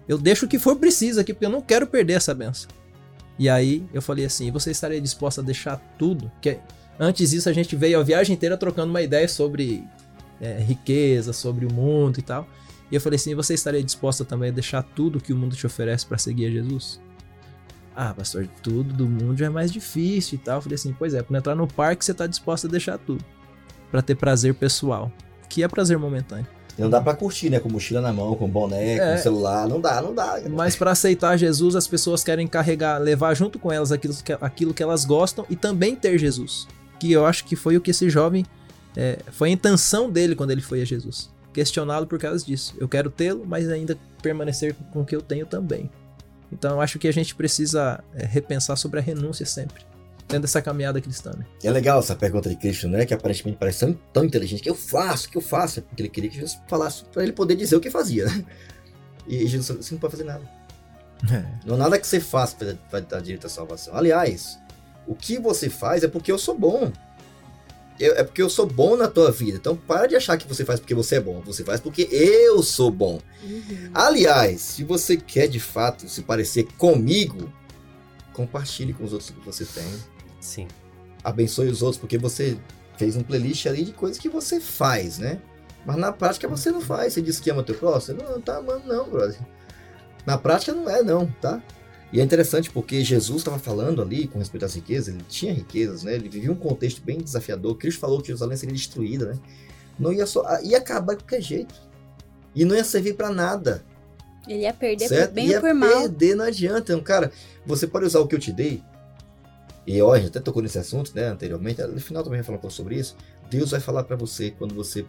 [0.09, 2.71] Eu deixo o que for preciso aqui, porque eu não quero perder essa benção.
[3.39, 6.31] E aí eu falei assim: Você estaria disposta a deixar tudo?
[6.41, 6.59] Que
[6.99, 9.85] antes disso a gente veio a viagem inteira trocando uma ideia sobre
[10.41, 12.49] é, riqueza, sobre o mundo e tal.
[12.91, 15.67] E eu falei assim: Você estaria disposta também a deixar tudo que o mundo te
[15.67, 17.01] oferece para seguir a Jesus?
[17.95, 20.59] Ah, pastor, tudo do mundo é mais difícil e tal.
[20.59, 23.25] Eu falei assim: Pois é, para entrar no parque você tá disposta a deixar tudo
[23.91, 25.11] para ter prazer pessoal,
[25.49, 26.58] que é prazer momentâneo.
[26.79, 27.59] E não dá pra curtir, né?
[27.59, 29.17] Com mochila na mão, com boné, É.
[29.17, 29.67] com celular.
[29.69, 30.41] Não dá, não dá.
[30.49, 34.73] Mas para aceitar Jesus, as pessoas querem carregar, levar junto com elas aquilo que, aquilo
[34.73, 36.69] que elas gostam e também ter Jesus.
[37.01, 38.47] Que eu acho que foi o que esse jovem.
[38.97, 41.31] é, foi a intenção dele quando ele foi a Jesus.
[41.53, 42.75] Questioná-lo por causa disso.
[42.79, 45.91] Eu quero tê-lo, mas ainda permanecer com o que eu tenho também.
[46.53, 49.83] Então eu acho que a gente precisa é, repensar sobre a renúncia sempre.
[50.29, 51.33] Tendo essa caminhada cristã.
[51.37, 51.47] Né?
[51.65, 53.07] É legal essa pergunta de Cristo, né?
[53.07, 54.63] Que aparentemente parece tão, tão inteligente.
[54.63, 55.27] que eu faço?
[55.27, 55.81] O que eu faço?
[55.83, 58.45] Porque ele queria que Jesus falasse pra ele poder dizer o que fazia, né?
[59.27, 60.43] E Jesus falou, você não pode fazer nada.
[61.67, 63.95] Não há nada que você faça pra- vai dar direito à salvação.
[63.97, 64.59] Aliás,
[65.07, 66.93] o que você faz é porque eu sou bom.
[67.99, 69.57] Eu- é porque eu sou bom na tua vida.
[69.57, 71.41] Então para de achar que você faz porque você é bom.
[71.47, 73.19] Você faz porque eu sou bom.
[73.43, 73.91] Uhum.
[73.95, 77.53] Aliás, se você quer de fato se parecer comigo,
[78.33, 79.85] compartilhe com os outros o que você tem.
[80.49, 80.67] Sim.
[81.23, 82.57] Abençoe os outros, porque você
[82.97, 85.39] fez um playlist ali de coisas que você faz, né?
[85.85, 87.13] Mas na prática você não faz.
[87.13, 88.23] Você diz que ama teu próximo?
[88.23, 89.39] Não, tá amando não, brother.
[90.25, 91.63] Na prática não é não, tá?
[92.11, 96.03] E é interessante porque Jesus estava falando ali com respeito às riquezas, ele tinha riquezas,
[96.03, 96.15] né?
[96.15, 97.77] Ele vivia um contexto bem desafiador.
[97.77, 99.39] Cristo falou que Jerusalém seria destruída, né?
[99.99, 101.75] Não ia só ia acabar de qualquer jeito.
[102.55, 103.85] E não ia servir para nada.
[104.47, 105.29] Ele ia perder certo?
[105.29, 105.91] por bem ia ou por mal.
[105.91, 106.93] perder, não adianta.
[106.93, 107.31] Então, cara,
[107.67, 108.83] você pode usar o que eu te dei.
[109.89, 111.83] E ó, a gente até tocou nesse assunto, né, anteriormente.
[111.83, 113.17] No final também vai falar um pouco sobre isso.
[113.51, 115.07] Deus vai falar para você quando você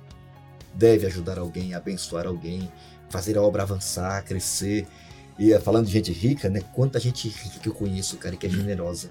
[0.74, 2.72] deve ajudar alguém, abençoar alguém,
[3.10, 4.88] fazer a obra avançar, crescer.
[5.38, 6.62] E eh, falando de gente rica, né?
[6.74, 9.10] Quanta gente rica que eu conheço, cara, que é generosa,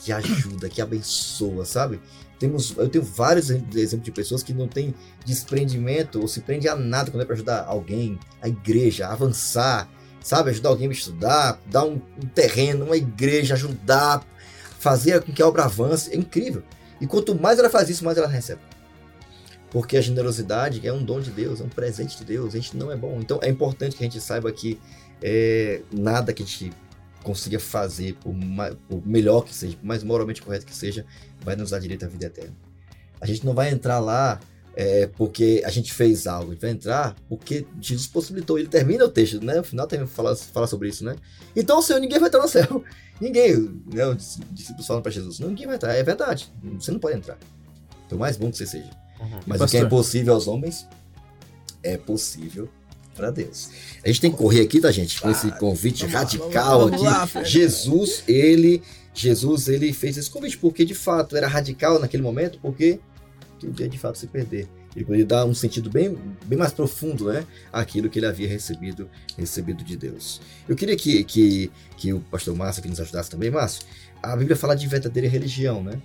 [0.00, 2.00] que ajuda, que abençoa, sabe?
[2.40, 4.92] Temos, eu tenho vários ex- exemplos de pessoas que não têm
[5.24, 9.88] desprendimento ou se prende a nada quando é para ajudar alguém, a igreja, a avançar,
[10.20, 10.50] sabe?
[10.50, 14.26] Ajudar alguém a estudar, dar um, um terreno, uma igreja, ajudar,
[14.80, 16.10] fazer com que a obra avance.
[16.12, 16.64] É incrível.
[17.00, 18.60] E quanto mais ela faz isso, mais ela recebe.
[19.70, 22.54] Porque a generosidade é um dom de Deus, é um presente de Deus.
[22.54, 23.18] A gente não é bom.
[23.20, 24.80] Então é importante que a gente saiba que
[25.22, 26.72] é, nada que a gente
[27.22, 31.04] consiga fazer, por, ma- por melhor que seja, por mais moralmente correto que seja,
[31.44, 32.56] vai nos dar direito à vida eterna.
[33.20, 34.40] A gente não vai entrar lá
[34.76, 38.58] é, porque a gente fez algo, gente vai entrar porque Jesus possibilitou.
[38.58, 39.56] Ele termina o texto, né?
[39.56, 41.16] No final tem fala, fala sobre isso, né?
[41.54, 42.84] Então, o Senhor, ninguém vai entrar no céu.
[43.20, 43.54] Ninguém,
[43.92, 44.06] né?
[44.06, 45.94] Os discípulos falam para Jesus: ninguém vai entrar.
[45.94, 47.36] É verdade, você não pode entrar.
[48.08, 48.88] Por mais bom que você seja.
[49.46, 50.86] Mas o que é impossível aos homens
[51.82, 52.66] é possível
[53.14, 53.68] para Deus.
[54.02, 55.20] A gente tem que correr aqui, tá, gente?
[55.20, 57.36] Com esse convite vamos radical vamos aqui.
[57.36, 57.44] lá.
[57.44, 62.98] Jesus, ele, Jesus, ele fez esse convite porque de fato era radical naquele momento, porque
[63.66, 64.68] podia de fato se perder.
[64.94, 67.46] Ele poderia dar um sentido bem, bem mais profundo, né?
[67.72, 70.40] Aquilo que ele havia recebido, recebido de Deus.
[70.68, 73.82] Eu queria que, que, que o pastor Márcio que nos ajudasse também, Márcio.
[74.22, 76.00] A Bíblia fala de verdadeira religião, né?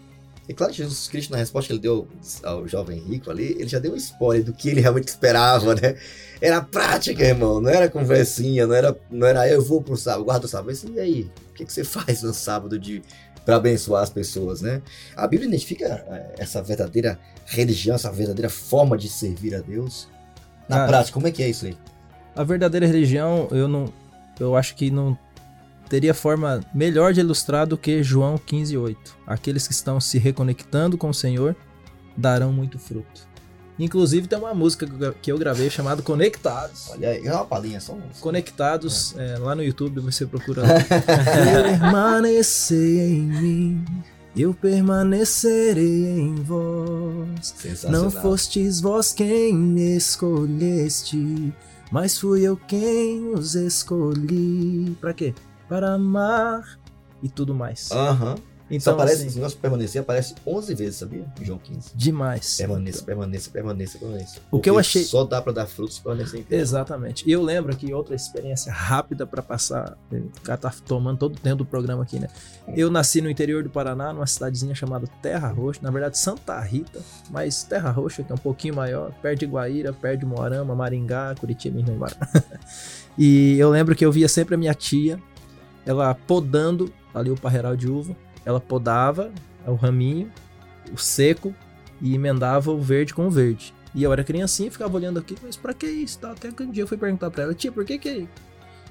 [0.48, 2.08] É claro que Jesus Cristo, na resposta que ele deu
[2.44, 5.96] ao jovem rico ali, ele já deu um spoiler do que ele realmente esperava, né?
[6.40, 10.24] Era prática, irmão, não era conversinha, não era, não era "Ah, eu vou pro sábado,
[10.24, 10.68] guarda o sábado.
[10.68, 11.32] Mas e aí?
[11.50, 13.02] O que, que você faz no sábado de
[13.46, 14.82] para abençoar as pessoas, né?
[15.16, 20.10] A Bíblia identifica eh, essa verdadeira religião, essa verdadeira forma de servir a Deus.
[20.68, 21.78] Na Cara, prática, como é que é isso aí?
[22.36, 23.94] A verdadeira religião, eu não.
[24.40, 25.18] Eu acho que não
[25.88, 28.98] teria forma melhor de ilustrar do que João 15,8.
[29.26, 31.56] Aqueles que estão se reconectando com o Senhor
[32.18, 33.28] darão muito fruto.
[33.78, 34.88] Inclusive tem uma música
[35.22, 36.90] que eu gravei chamada Conectados.
[36.92, 37.98] Olha aí, é uma palhinha, só.
[38.22, 40.68] Conectados, é, lá no YouTube você procura lá.
[41.80, 43.86] Permanecer em mim,
[44.36, 47.84] eu permanecerei em vós.
[47.90, 51.54] Não fostes vós quem me escolheste,
[51.92, 54.96] mas fui eu quem os escolhi.
[55.02, 55.34] Pra quê?
[55.68, 56.80] Para amar
[57.22, 57.92] e tudo mais.
[57.92, 58.36] Aham.
[58.36, 61.24] Só Então, aparece, assim, negócio de permanecer aparece 11 vezes, sabia?
[61.40, 61.92] Em João 15.
[61.94, 62.58] demais.
[62.58, 64.40] Permaneça, permaneça, permaneça, permaneça.
[64.50, 66.56] O que eu achei- Só dá pra dar frutos se permanecer em.
[66.56, 67.24] Exatamente.
[67.28, 69.96] E eu lembro aqui outra experiência rápida pra passar.
[70.12, 72.28] O cara tá tomando todo o tempo do programa aqui, né?
[72.76, 77.00] Eu nasci no interior do Paraná, numa cidadezinha chamada Terra Roxa, na verdade Santa Rita,
[77.30, 81.36] mas Terra Roxa, que é um pouquinho maior, perto de Guaíra, perto de Moarama, Maringá,
[81.40, 82.16] Curitiba, minha embora.
[83.18, 85.20] e eu lembro que eu via sempre a minha tia,
[85.86, 89.32] ela podando ali o parreiral de uva, ela podava
[89.66, 90.32] o raminho,
[90.94, 91.54] o seco,
[92.02, 93.74] e emendava o verde com o verde.
[93.94, 96.20] E eu era criancinha e ficava olhando aqui, mas pra que isso?
[96.20, 96.32] Tá?
[96.32, 98.28] Até que um dia eu fui perguntar pra ela, tia, por que, que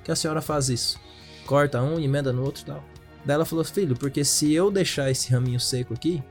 [0.03, 1.01] que a senhora faz isso?
[1.47, 2.85] Corta um, emenda no outro e tal.
[3.25, 6.23] Daí ela falou, filho, porque se eu deixar esse raminho seco aqui,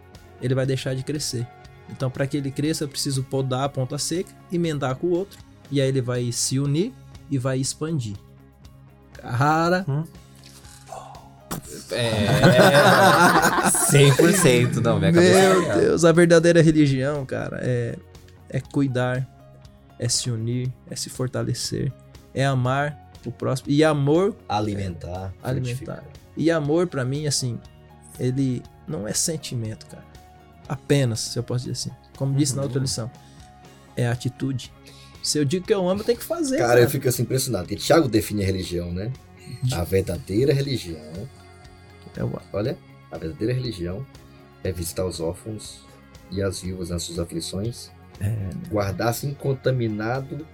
[0.41, 1.47] ele vai deixar de crescer.
[1.89, 5.39] Então, para que ele cresça, eu preciso podar a ponta seca, emendar com o outro,
[5.71, 6.93] e aí ele vai se unir
[7.29, 8.15] e vai expandir.
[9.13, 9.85] Cara,
[11.91, 12.31] É.
[13.91, 14.75] 100%.
[14.81, 15.79] Não, minha cabeça é meu legal.
[15.79, 17.95] Deus, a verdadeira religião, cara, é,
[18.49, 19.27] é cuidar,
[19.99, 21.91] é se unir, é se fortalecer,
[22.33, 23.69] é amar o próximo.
[23.71, 25.65] E amor Alimentar, alimentar.
[25.65, 26.03] frutificar.
[26.35, 27.59] E amor, pra mim, assim,
[28.19, 30.03] ele não é sentimento, cara.
[30.67, 31.91] Apenas, se eu posso dizer assim.
[32.17, 33.09] Como disse na outra lição,
[33.95, 34.71] é atitude.
[35.21, 36.57] Se eu digo que eu amo, eu tenho que fazer.
[36.57, 37.65] Cara, eu fico assim impressionado.
[37.65, 39.11] Porque Tiago define a religião, né?
[39.71, 40.99] A verdadeira religião,
[42.15, 42.77] Eu- olha,
[43.11, 44.05] a verdadeira religião
[44.63, 45.81] é visitar os órfãos
[46.31, 48.49] e as viúvas nas suas aflições, É.
[48.69, 50.45] guardar-se incontaminado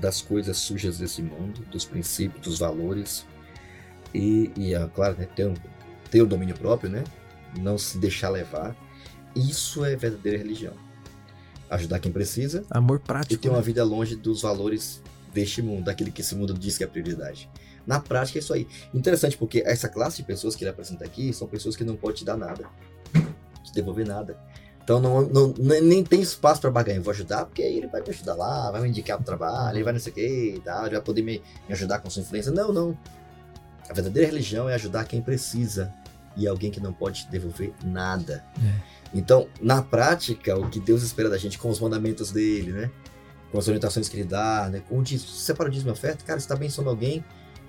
[0.00, 3.24] das coisas sujas desse mundo, dos princípios, dos valores
[4.12, 5.54] e, e é claro, né, ter, um-
[6.10, 7.04] ter o domínio próprio, né?
[7.58, 8.74] Não se deixar levar.
[9.36, 10.74] Isso é verdadeira religião.
[11.70, 13.40] Ajudar quem precisa Amor e prático.
[13.42, 13.64] ter uma né?
[13.64, 17.48] vida longe dos valores deste mundo, daquele que esse mundo diz que é prioridade.
[17.86, 18.66] Na prática é isso aí.
[18.92, 22.16] Interessante porque essa classe de pessoas que ele apresenta aqui são pessoas que não podem
[22.16, 22.64] te dar nada,
[23.62, 24.36] te devolver nada.
[24.82, 26.98] Então não, não- nem tem espaço para barganha.
[26.98, 29.76] Eu vou ajudar porque aí ele vai me ajudar lá, vai me indicar pro trabalho,
[29.76, 32.10] ele vai não sei o que e tal, ele vai poder me, me ajudar com
[32.10, 32.52] sua influência.
[32.52, 32.96] Não, não.
[33.88, 35.92] A verdadeira religião é ajudar quem precisa
[36.36, 38.44] e alguém que não pode te devolver nada.
[39.14, 42.90] Então, na prática, o que Deus espera da gente com os mandamentos dele, né?
[43.52, 44.82] Com as orientações que ele dá, né?
[44.88, 47.24] Com o dízimo, separa o dízimo e oferta, cara, você está abençoando alguém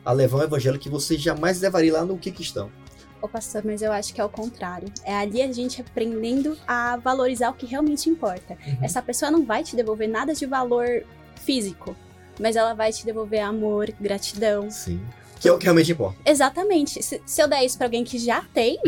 [0.05, 2.71] a levar um evangelho que você jamais levaria lá no que cristão.
[3.21, 4.87] Ô, pastor, mas eu acho que é o contrário.
[5.03, 8.55] É ali a gente aprendendo a valorizar o que realmente importa.
[8.83, 11.03] Essa pessoa não vai te devolver nada de valor
[11.43, 11.95] físico,
[12.39, 14.69] mas ela vai te devolver amor, gratidão.
[14.69, 15.01] Sim.
[15.39, 16.19] Que é o que realmente importa.
[16.23, 17.01] Exatamente.
[17.01, 18.79] Se, se eu der isso pra alguém que já tem,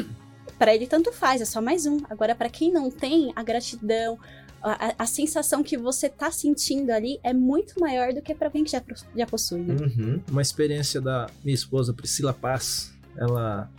[0.58, 1.98] pra ele tanto faz, é só mais um.
[2.10, 4.20] Agora, pra quem não tem, a gratidão,
[4.62, 8.64] a, a- sensação que você tá sentindo ali é muito maior do que pra alguém
[8.64, 8.82] que já,
[9.16, 9.76] já possui, né?
[9.80, 10.22] Uhum.
[10.30, 12.92] Uma experiência da minha esposa Priscila Paz.
[13.16, 13.70] Ela,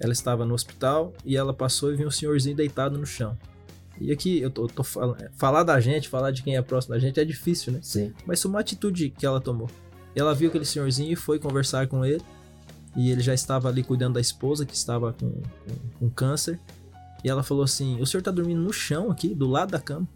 [0.00, 3.36] ela estava no hospital e ela passou e viu um senhorzinho deitado no chão.
[4.00, 7.00] E aqui eu tô, tô falando, falar da gente, falar de quem é próximo da
[7.00, 7.80] gente é difícil, né?
[7.82, 8.12] Sim.
[8.26, 9.68] Mas foi uma atitude que ela tomou.
[10.14, 12.22] Ela viu aquele senhorzinho e foi conversar com ele.
[12.96, 16.58] E ele já estava ali cuidando da esposa, que estava com, com, com câncer.
[17.22, 20.06] E ela falou assim: O senhor tá dormindo no chão aqui, do lado da cama?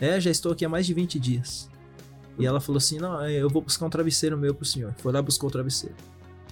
[0.00, 1.68] É, já estou aqui há mais de 20 dias.
[2.38, 4.94] E ela falou assim: Não, é, eu vou buscar um travesseiro meu pro senhor.
[4.98, 5.94] Foi lá buscou o travesseiro.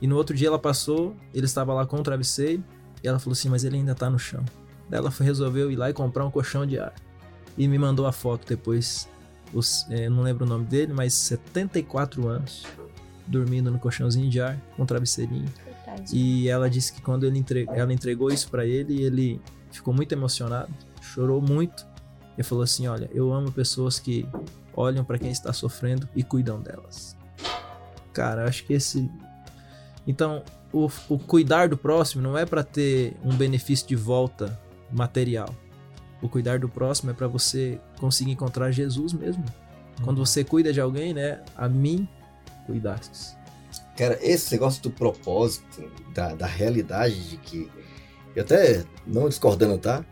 [0.01, 2.63] E no outro dia ela passou, ele estava lá com o travesseiro.
[3.03, 4.45] E ela falou assim: Mas ele ainda tá no chão.
[4.89, 6.95] Daí ela foi, resolveu ir lá e comprar um colchão de ar.
[7.57, 9.09] E me mandou a foto depois
[9.53, 12.65] os, é, não lembro o nome dele, mas 74 anos,
[13.27, 15.47] dormindo no colchãozinho de ar, com um travesseirinho.
[15.65, 16.17] Verdade.
[16.17, 17.67] E ela disse que quando ele entre...
[17.71, 19.41] ela entregou isso pra ele, ele
[19.77, 21.87] ficou muito emocionado, chorou muito
[22.37, 24.27] e falou assim: Olha, eu amo pessoas que
[24.75, 27.17] olham pra quem está sofrendo e cuidam delas.
[28.13, 29.11] Cara, acho que esse.
[30.07, 34.59] Então, o, o cuidar do próximo não é pra ter um benefício de volta
[34.93, 35.55] material.
[36.23, 39.45] O cuidar do próximo é pra você conseguir encontrar Jesus mesmo.
[40.03, 41.43] Quando você cuida de alguém, né?
[41.57, 42.09] A mim
[42.67, 43.37] cuidastes.
[43.97, 47.71] Cara, esse negócio do propósito, da, da realidade de que.
[48.37, 50.05] Eu até não discordando, tá?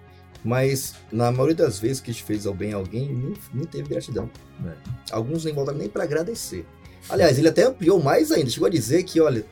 [0.44, 3.64] Mas na maioria das vezes que a gente fez ao bem a alguém, nem, nem
[3.64, 4.28] teve gratidão.
[4.66, 4.72] É.
[5.12, 6.66] Alguns nem voltaram nem para agradecer.
[7.08, 8.50] Aliás, ele até ampliou mais ainda.
[8.50, 9.44] Chegou a dizer que, olha,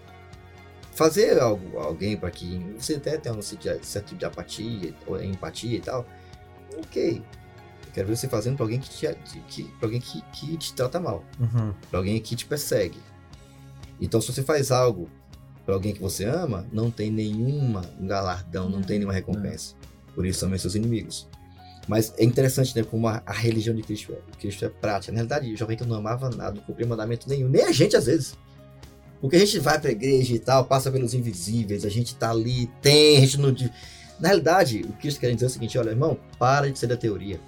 [0.95, 5.77] fazer algo alguém para que você até tenha um certo tipo de apatia, ou empatia
[5.77, 6.07] e tal.
[6.79, 7.23] Ok.
[7.95, 9.07] Quero ver você fazendo para alguém que te,
[9.49, 11.75] que, pra alguém que, que te trata mal Uhum.
[11.91, 12.99] para alguém que te persegue.
[14.01, 15.11] Então, se você faz algo
[15.65, 19.75] para alguém que você ama, não tem nenhuma galardão, não tem nenhuma recompensa.
[20.15, 21.29] Por isso são seus inimigos.
[21.89, 24.37] Mas é interessante, né, como a, a religião de Cristo é.
[24.39, 25.13] Cristo é prática.
[25.13, 27.97] Na realidade, o jovem que não amava nada, não cumpria mandamento nenhum, nem a gente
[27.97, 28.37] às vezes.
[29.21, 32.69] Porque a gente vai pra igreja e tal, passa pelos invisíveis, a gente tá ali,
[32.81, 33.55] tem, a gente não,
[34.19, 36.89] Na realidade, o que Cristo quer dizer é o seguinte: olha, irmão, para de ser
[36.89, 37.41] da teoria.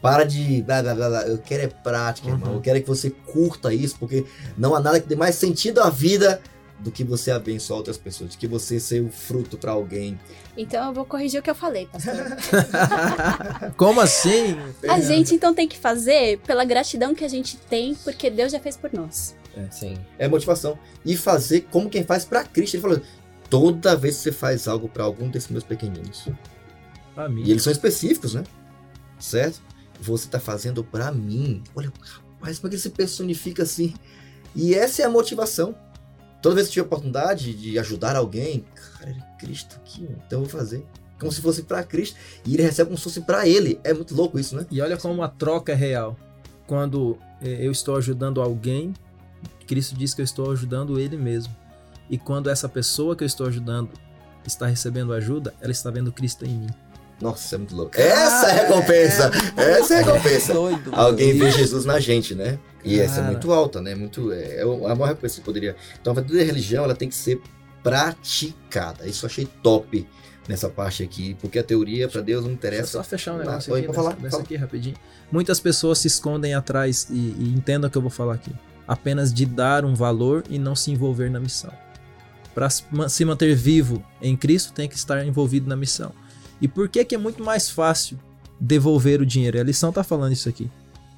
[0.00, 0.62] Para de.
[0.62, 1.22] Blá, blá, blá, blá.
[1.22, 2.50] Eu quero é prática, irmão.
[2.50, 2.56] Uhum.
[2.56, 5.80] Eu quero é que você curta isso, porque não há nada que dê mais sentido
[5.80, 6.40] à vida
[6.78, 10.18] do que você abençoar outras pessoas, do que você ser o fruto para alguém.
[10.56, 12.14] Então eu vou corrigir o que eu falei, pastor.
[13.76, 14.56] Como assim?
[14.88, 18.60] A gente então tem que fazer pela gratidão que a gente tem, porque Deus já
[18.60, 19.34] fez por nós.
[19.70, 19.96] Sim.
[20.18, 20.78] É motivação.
[21.04, 22.74] E fazer como quem faz para Cristo.
[22.74, 23.00] Ele falou:
[23.48, 26.28] toda vez que você faz algo para algum desses meus pequeninos,
[27.14, 27.44] Pra mim.
[27.44, 28.42] E eles são específicos, né?
[29.20, 29.62] Certo?
[30.00, 31.62] Você tá fazendo pra mim.
[31.74, 33.94] Olha, rapaz, como é que ele se personifica assim?
[34.56, 35.76] E essa é a motivação.
[36.44, 40.48] Toda vez que tiver oportunidade de ajudar alguém, cara, é Cristo mano, então eu vou
[40.50, 40.84] fazer.
[41.18, 42.18] Como se fosse pra Cristo.
[42.44, 43.80] E ele recebe como se fosse pra ele.
[43.82, 44.66] É muito louco isso, né?
[44.70, 46.14] E olha como a troca é real.
[46.66, 48.92] Quando eh, eu estou ajudando alguém,
[49.66, 51.56] Cristo diz que eu estou ajudando ele mesmo.
[52.10, 53.88] E quando essa pessoa que eu estou ajudando
[54.46, 56.70] está recebendo ajuda, ela está vendo Cristo em mim.
[57.20, 57.92] Nossa, é muito louco.
[57.98, 59.30] Essa é a recompensa!
[59.56, 60.52] Essa é a recompensa.
[60.52, 60.90] Doido.
[60.92, 62.58] Alguém vê Jesus na gente, né?
[62.84, 63.32] E essa é Cara.
[63.32, 63.94] muito alta, né?
[63.94, 65.76] Muito, é, é a maior recompensa que poderia.
[66.00, 67.40] Então, a toda religião ela tem que ser
[67.82, 69.06] praticada.
[69.06, 70.06] Isso eu achei top
[70.48, 72.98] nessa parte aqui, porque a teoria para Deus não interessa.
[72.98, 74.42] só fechar um negócio pode aqui, falar, dessa, dessa fala.
[74.42, 74.96] aqui rapidinho.
[75.32, 78.52] Muitas pessoas se escondem atrás, e, e entendam o que eu vou falar aqui,
[78.86, 81.72] apenas de dar um valor e não se envolver na missão.
[82.54, 86.12] Para se manter vivo em Cristo, tem que estar envolvido na missão.
[86.64, 88.18] E por que, que é muito mais fácil
[88.58, 89.60] devolver o dinheiro?
[89.60, 90.70] A lição está falando isso aqui.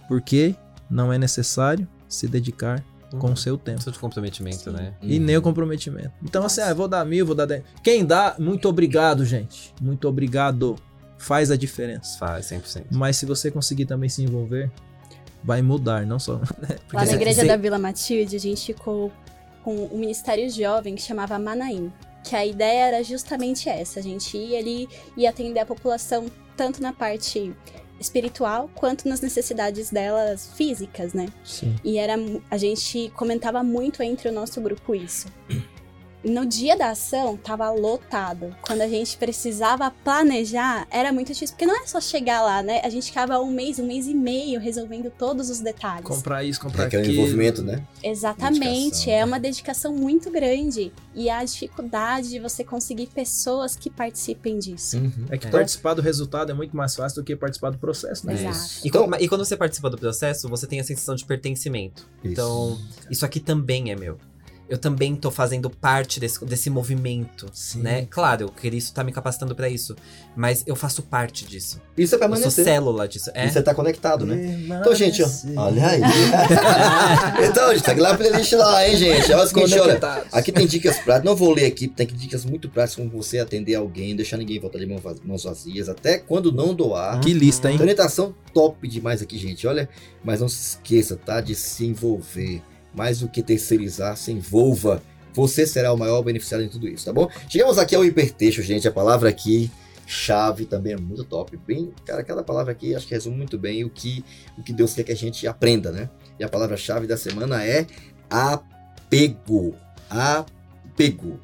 [0.08, 0.54] Porque
[0.90, 2.82] não é necessário se dedicar
[3.20, 3.76] com o seu tempo.
[3.76, 4.92] Precisa de comprometimento, né?
[5.00, 5.24] E Uhum.
[5.24, 6.10] nem o comprometimento.
[6.24, 7.62] Então, assim, ah, eu vou dar mil, vou dar dez.
[7.82, 9.72] Quem dá, muito obrigado, gente.
[9.80, 10.74] Muito obrigado.
[11.18, 12.18] Faz a diferença.
[12.18, 12.86] Faz, 100%.
[12.90, 14.70] Mas se você conseguir também se envolver,
[15.44, 16.40] vai mudar, não só.
[16.92, 19.12] Lá na igreja você- da Vila Matilde, a gente ficou
[19.62, 21.92] com um ministério jovem que chamava Manaim.
[22.26, 26.82] Que a ideia era justamente essa: a gente ia ali e atender a população tanto
[26.82, 27.54] na parte
[28.00, 31.28] espiritual quanto nas necessidades delas físicas, né?
[31.44, 31.76] Sim.
[31.84, 32.14] E era
[32.50, 35.28] a gente comentava muito entre o nosso grupo isso.
[36.28, 38.54] No dia da ação, tava lotado.
[38.60, 41.54] Quando a gente precisava planejar, era muito difícil.
[41.54, 42.80] Porque não é só chegar lá, né?
[42.82, 46.04] A gente ficava um mês, um mês e meio resolvendo todos os detalhes.
[46.04, 47.18] Comprar isso, comprar É aquele aquilo.
[47.18, 47.86] envolvimento, né?
[48.02, 48.60] Exatamente,
[49.06, 49.24] Dedicação, é né?
[49.24, 50.92] uma dedicação muito grande.
[51.14, 54.96] E a dificuldade de você conseguir pessoas que participem disso.
[54.98, 55.26] Uhum.
[55.30, 55.50] É que É.
[55.50, 58.34] participar do resultado é muito mais fácil do que participar do processo, né?
[58.34, 58.84] Exato.
[58.84, 62.08] E, Então- quando, e quando você participa do processo, você tem a sensação de pertencimento.
[62.24, 62.32] Isso.
[62.32, 62.78] Então,
[63.10, 64.18] isso aqui também é meu.
[64.68, 67.82] Eu também tô fazendo parte desse, desse movimento, Sim.
[67.82, 68.06] né?
[68.10, 69.94] Claro, o Cristo tá me capacitando pra isso.
[70.34, 71.80] Mas eu faço parte disso.
[71.96, 72.64] Isso é Eu sou permanecer.
[72.64, 73.30] célula disso.
[73.32, 73.46] É?
[73.46, 74.58] E você tá conectado, né?
[74.80, 76.00] Então, gente, ó, olha aí.
[77.48, 79.32] então, gente, segue lá a playlist lá, hein, gente?
[79.32, 79.82] Olha o seguinte, olha.
[79.82, 80.28] Conectados.
[80.32, 83.74] Aqui tem dicas práticas, não vou ler aqui, tem dicas muito práticas como você atender
[83.74, 87.20] alguém, deixar ninguém voltar de mãos vazias, até quando não doar.
[87.20, 87.80] Que lista, hein?
[87.80, 89.66] Orientação top demais aqui, gente.
[89.66, 89.88] Olha,
[90.24, 91.40] mas não se esqueça, tá?
[91.40, 92.62] De se envolver.
[92.96, 95.02] Mais do que terceirizar, se envolva.
[95.34, 97.28] Você será o maior beneficiário de tudo isso, tá bom?
[97.48, 98.88] Chegamos aqui ao hipertexto, gente.
[98.88, 99.70] A palavra aqui,
[100.06, 101.58] chave, também é muito top.
[101.66, 104.24] Bem, cara, aquela palavra aqui acho que resume muito bem o que,
[104.56, 106.08] o que Deus quer que a gente aprenda, né?
[106.40, 107.86] E a palavra-chave da semana é
[108.30, 109.76] apego.
[110.08, 111.38] Apego.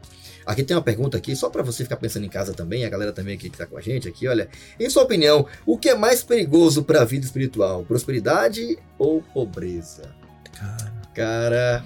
[0.44, 3.12] Aqui tem uma pergunta aqui, só para você ficar pensando em casa também, a galera
[3.12, 4.48] também aqui que tá com a gente aqui, olha.
[4.78, 7.84] Em sua opinião, o que é mais perigoso para a vida espiritual?
[7.84, 10.14] Prosperidade ou pobreza?
[10.52, 11.84] Cara, Cara,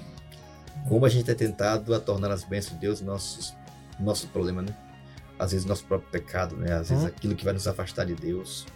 [0.89, 3.55] como a gente é tentado a tornar as bênçãos de Deus nossos,
[3.99, 4.75] nosso problema, né?
[5.39, 6.73] Às vezes nosso próprio pecado, né?
[6.73, 7.09] Às vezes Hum.
[7.09, 8.67] aquilo que vai nos afastar de Deus.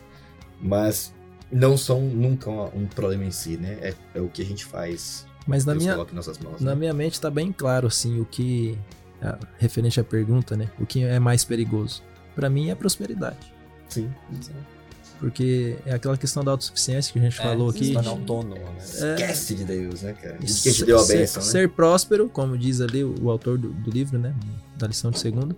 [0.60, 1.14] Mas
[1.50, 3.78] não são nunca um problema em si, né?
[3.80, 5.26] É, é o que a gente faz.
[5.46, 6.60] Mas na Deus minha, em nossas mãos.
[6.60, 6.76] na né?
[6.76, 8.78] minha mente tá bem claro, assim, o que.
[9.22, 10.70] ah, referente à pergunta, né?
[10.78, 12.02] O que é mais perigoso?
[12.34, 13.52] Pra mim é prosperidade.
[13.88, 14.12] Sim.
[15.20, 17.84] Porque é aquela questão da autossuficiência que a gente falou aqui.
[17.84, 18.78] Se tornar autônomo, né?
[18.78, 20.38] É, Esquece de Deus, né, cara?
[20.38, 21.48] De ser- que a gente deu a ser- bênção, né?
[21.50, 24.34] Ser próspero, como diz ali o, o autor do, do livro, né?
[24.78, 25.54] Da lição de segunda,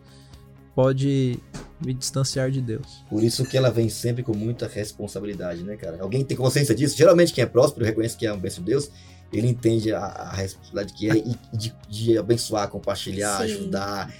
[0.75, 1.39] pode
[1.85, 3.05] me distanciar de Deus.
[3.09, 5.99] Por isso que ela vem sempre com muita responsabilidade, né, cara?
[6.01, 6.97] Alguém tem consciência disso?
[6.97, 8.91] Geralmente quem é próspero reconhece que é um bênção de Deus,
[9.33, 13.45] ele entende a, a responsabilidade que é de, de abençoar, compartilhar, Sim.
[13.45, 14.13] ajudar,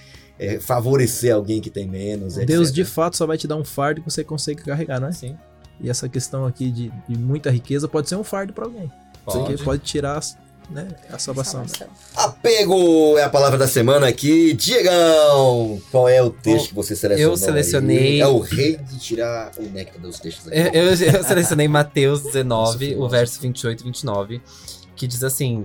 [0.45, 2.47] é, favorecer alguém que tem menos, etc.
[2.47, 5.11] Deus de fato só vai te dar um fardo que você consegue carregar, não é?
[5.11, 5.37] Sim.
[5.81, 8.91] E essa questão aqui de, de muita riqueza pode ser um fardo pra alguém.
[9.25, 10.19] Porque pode tirar
[10.69, 11.65] né, a salvação.
[11.67, 11.87] Salvação.
[12.15, 14.53] Apego é a palavra da semana aqui.
[14.53, 17.33] Diegão, qual é o texto Bom, que você selecionou?
[17.33, 18.19] eu selecionei- aí?
[18.21, 20.57] É o rei de tirar o néctar dos textos aqui.
[20.57, 24.41] Eu, eu- eu selecionei Mateus 19, Nossa, o verso 28 e 29,
[24.95, 25.63] que diz assim: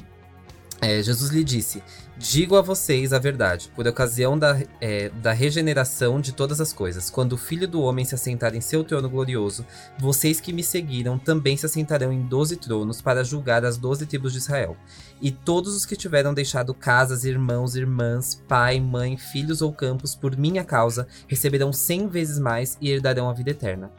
[0.80, 1.82] é, Jesus lhe disse:
[2.20, 7.08] Digo a vocês a verdade, por ocasião da, é, da regeneração de todas as coisas.
[7.08, 9.64] Quando o Filho do Homem se assentar em seu trono glorioso,
[10.00, 14.32] vocês que me seguiram também se assentarão em doze tronos para julgar as doze tribos
[14.32, 14.76] de Israel.
[15.20, 20.36] E todos os que tiveram deixado casas, irmãos, irmãs, pai, mãe, filhos ou campos por
[20.36, 23.90] minha causa receberão cem vezes mais e herdarão a vida eterna.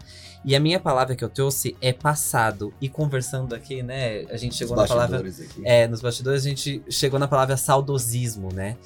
[0.44, 2.74] E a minha palavra que eu trouxe é passado.
[2.80, 5.68] E conversando aqui, né, a gente chegou Os na palavra bastidores aqui.
[5.68, 8.78] é, nos bastidores a gente chegou na palavra saudosismo, né?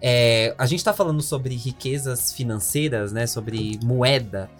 [0.00, 3.26] É, a gente tá falando sobre riquezas financeiras, né?
[3.26, 4.50] Sobre moeda.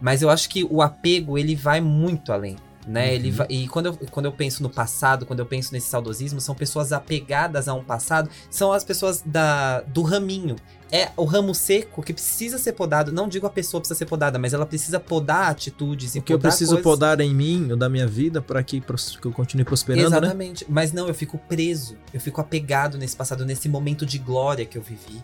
[0.00, 2.56] Mas eu acho que o apego, ele vai muito além.
[2.86, 3.12] Né?
[3.14, 6.40] Ele vai- e quando eu, quando eu penso no passado, quando eu penso nesse saudosismo,
[6.40, 10.54] são pessoas apegadas a um passado, são as pessoas da, do raminho.
[10.92, 13.10] É o ramo seco que precisa ser podado.
[13.10, 16.32] Não digo a pessoa precisa ser podada, mas ela precisa podar atitudes e O que
[16.32, 16.84] eu preciso coisas.
[16.84, 20.16] podar em mim ou da minha vida para que, que eu continue prosperando, né?
[20.18, 20.64] Exatamente.
[20.68, 21.96] Mas não, eu fico preso.
[22.14, 25.20] Eu fico apegado nesse passado, nesse momento de glória que eu vivi.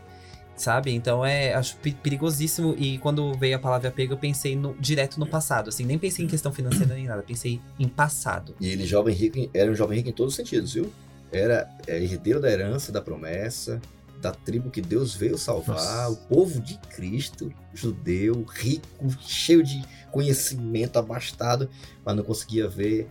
[0.63, 0.93] Sabe?
[0.93, 2.77] Então é, acho pe- perigosíssimo.
[2.79, 5.71] E quando veio a palavra apego, eu pensei no- direto no passado.
[5.71, 7.21] Assim, nem pensei em questão financeira nem nada.
[7.21, 8.55] Pensei em passado.
[8.61, 10.93] E ele, jovem rico, era um jovem rico em todos os sentidos, viu?
[11.33, 13.81] Era é, herdeiro da herança, da promessa,
[14.21, 16.11] da tribo que Deus veio salvar, Nossa.
[16.11, 19.83] o povo de Cristo, judeu, rico, cheio de
[20.13, 21.69] conhecimento, abastado,
[22.05, 23.09] mas não conseguia ver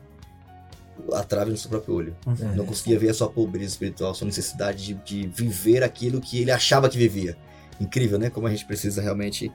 [1.14, 2.16] a trave no seu próprio olho.
[2.28, 2.56] É.
[2.56, 6.40] Não conseguia ver a sua pobreza espiritual, a sua necessidade de, de viver aquilo que
[6.40, 7.38] ele achava que vivia.
[7.80, 8.30] Incrível, né?
[8.30, 9.52] Como a gente precisa realmente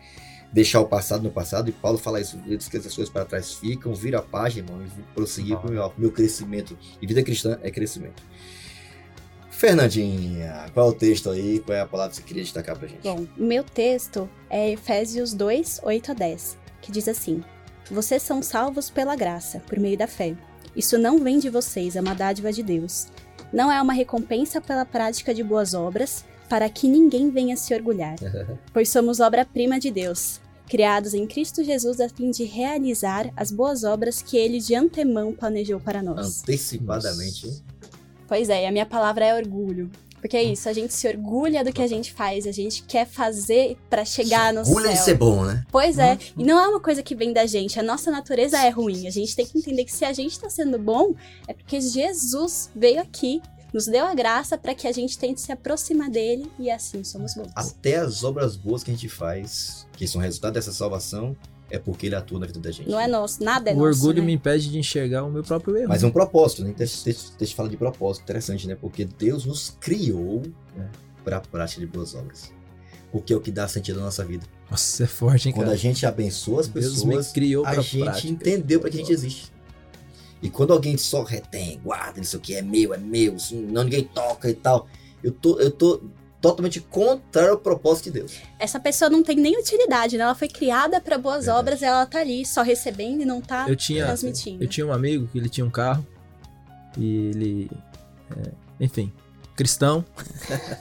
[0.53, 1.69] deixar o passado no passado.
[1.69, 4.85] E Paulo fala isso, diz que essas coisas para trás ficam, vira a página, irmão,
[4.85, 6.77] e prosseguir para o meu, meu crescimento.
[7.01, 8.23] E vida cristã é crescimento.
[9.51, 11.61] Fernandinha, qual é o texto aí?
[11.61, 13.03] Qual é a palavra que você queria destacar pra gente?
[13.03, 17.43] Bom, o meu texto é Efésios 2, 8 a 10, que diz assim:
[17.91, 20.37] Vocês são salvos pela graça, por meio da fé.
[20.77, 23.07] Isso não vem de vocês, é uma dádiva de Deus.
[23.53, 28.17] Não é uma recompensa pela prática de boas obras, para que ninguém venha se orgulhar.
[28.73, 33.85] Pois somos obra-prima de Deus, criados em Cristo Jesus a fim de realizar as boas
[33.85, 36.43] obras que ele de antemão planejou para nós.
[36.43, 37.63] Antecipadamente.
[38.29, 39.91] Pois é, a minha palavra é orgulho.
[40.21, 43.07] Porque é isso, a gente se orgulha do que a gente faz, a gente quer
[43.07, 45.05] fazer pra chegar no Orgulho de céu.
[45.05, 45.65] ser bom, né?
[45.71, 48.69] Pois é, e não é uma coisa que vem da gente, a nossa natureza é
[48.69, 49.07] ruim.
[49.07, 51.15] A gente tem que entender que se a gente tá sendo bom,
[51.47, 53.41] é porque Jesus veio aqui,
[53.73, 57.35] nos deu a graça pra que a gente tente se aproximar dele e assim somos
[57.35, 57.51] bons.
[57.55, 61.37] Até as obras boas que a gente faz, que são resultado dessa salvação,
[61.77, 62.89] é porque ele atua na vida da gente.
[62.91, 64.01] Não é nosso, nada é o nosso.
[64.01, 64.27] orgulho né?
[64.27, 65.89] me impede de enxergar o meu próprio erro.
[65.89, 66.73] Mas é um propósito, né?
[66.77, 68.75] Texto, texto, texto fala de propósito, interessante, né?
[68.75, 70.43] Porque Deus nos criou
[70.79, 70.85] É.
[71.25, 72.53] para a prática de boas obras.
[73.13, 74.45] Porque é o que dá sentido à nossa vida.
[74.71, 75.77] Nossa, é forte, hein, Quando cara?
[75.77, 78.29] a gente abençoa as Deus pessoas, me criou a pra gente prática.
[78.29, 79.53] entendeu para que a gente existe.
[80.43, 83.37] E quando alguém só retém, guarda, isso aqui é meu, é meu,
[83.71, 84.87] não ninguém toca e tal.
[85.23, 86.03] Eu tô, eu tô
[86.51, 88.39] totalmente contrário ao propósito de Deus.
[88.59, 90.25] Essa pessoa não tem nem utilidade, né?
[90.25, 91.59] Ela foi criada pra boas Verdade.
[91.59, 94.63] obras, ela tá ali só recebendo e não tá Eu tinha, transmitindo.
[94.63, 96.07] eu tinha um amigo que ele tinha um carro
[96.97, 97.71] e ele,
[98.37, 99.13] é, enfim,
[99.55, 100.05] cristão.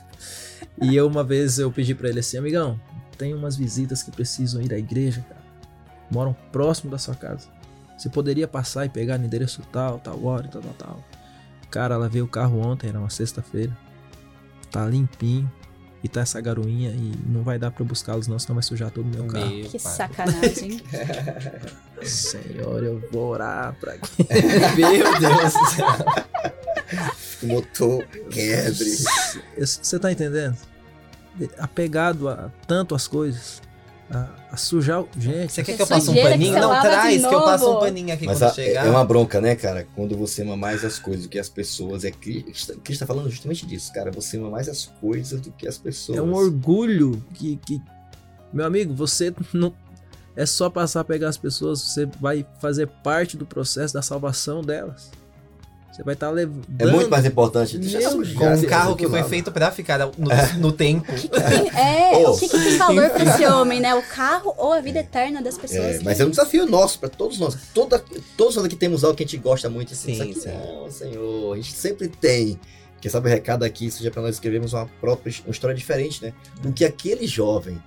[0.81, 2.79] e eu uma vez eu pedi pra ele assim, amigão,
[3.17, 5.43] tem umas visitas que precisam ir à igreja, cara.
[6.11, 7.47] Moram próximo da sua casa.
[7.97, 11.03] Você poderia passar e pegar no endereço tal, tal hora, tal, tal, tal.
[11.71, 13.75] Cara, ela veio o carro ontem, era uma sexta-feira.
[14.75, 15.49] Tá limpinho.
[16.03, 18.91] E tá essa garoinha e não vai dar pra eu buscá-los não, senão vai sujar
[18.91, 19.47] todo o meu carro.
[19.49, 19.91] Meu Que pai.
[19.93, 20.81] sacanagem.
[22.03, 24.21] Senhor, eu vou orar pra que
[24.75, 25.87] Meu Deus do céu.
[27.41, 28.97] O motor quebre.
[29.57, 30.57] Você tá entendendo?
[31.57, 33.61] Apegado a tanto as coisas,
[34.09, 35.09] a, a sujar o.
[35.17, 36.53] Gente, Você quer Que que eu passe um que paninho?
[36.59, 38.85] Não, traz que eu passo um paninho aqui Mas quando a- chegar.
[38.85, 39.87] é uma bronca, né, cara?
[39.95, 42.03] Quando você ama mais as coisas do que as pessoas.
[42.05, 44.11] É Cristo, Cristo tá falando justamente disso, cara.
[44.11, 46.17] Você ama mais as coisas do que as pessoas.
[46.17, 47.81] é um orgulho que, que.
[48.53, 49.73] Meu amigo, você não.
[50.35, 54.61] É só passar a pegar as pessoas, você vai fazer parte do processo da salvação
[54.61, 55.09] delas.
[55.95, 56.65] Você vai estar levando.
[56.77, 57.77] É muito mais importante.
[57.77, 60.11] Deixa Meu Com um carro que foi feito pra ficar no,
[60.57, 61.09] no tempo.
[61.11, 62.31] O que que tem- é, Oh.
[62.31, 63.95] o que, que tem valor pra esse homem, né?
[63.95, 65.95] O carro ou a vida eterna das pessoas.
[65.95, 67.57] É, mas é um desafio nosso para todos nós.
[67.73, 68.03] Toda,
[68.35, 69.93] todos nós aqui temos algo que a gente gosta muito.
[69.93, 70.49] Assim, Sim, sim.
[70.49, 72.59] Não, Senhor, a gente sempre tem.
[72.99, 76.33] Quem sabe o recado aqui seja para nós escrevermos uma própria uma história diferente, né?
[76.61, 77.81] Do que aquele jovem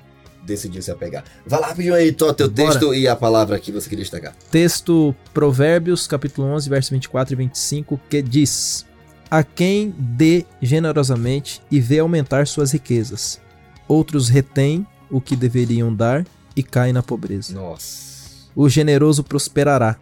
[0.49, 1.23] decidiu se apegar.
[1.47, 2.71] Vai lá, rapidinho aí, Tó, teu Bora.
[2.71, 4.35] texto e a palavra que você queria destacar.
[4.51, 8.85] Texto Provérbios, capítulo 11, verso 24 e 25, que diz:
[9.31, 13.41] A quem dê generosamente e vê aumentar suas riquezas.
[13.87, 16.27] Outros retêm o que deveriam dar
[16.57, 17.55] e caem na pobreza.
[17.55, 18.09] Nossa.
[18.57, 19.97] O generoso prosperará.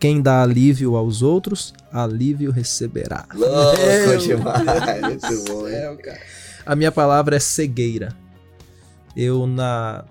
[0.00, 3.24] Quem dá alívio aos outros, alívio receberá.
[3.34, 3.78] Louco
[4.08, 4.62] Meu demais.
[5.02, 6.20] Muito bom, cara.
[6.66, 8.16] A minha palavra é cegueira.
[9.16, 10.04] Eu, na,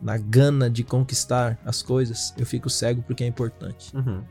[0.00, 3.94] na gana de conquistar as coisas, eu fico cego porque é importante.
[3.96, 4.22] Uhum.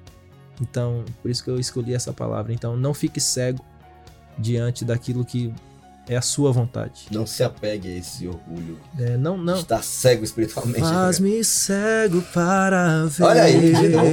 [0.61, 2.53] Então, por isso que eu escolhi essa palavra.
[2.53, 3.63] Então, não fique cego
[4.37, 5.53] diante daquilo que
[6.09, 7.05] é a sua vontade.
[7.11, 8.79] Não se apegue a esse orgulho.
[8.97, 9.59] É, não, de não.
[9.59, 10.81] Estar cego espiritualmente.
[10.81, 10.87] né?
[10.89, 14.09] Faz-me cego para ver Olha aí, de novo,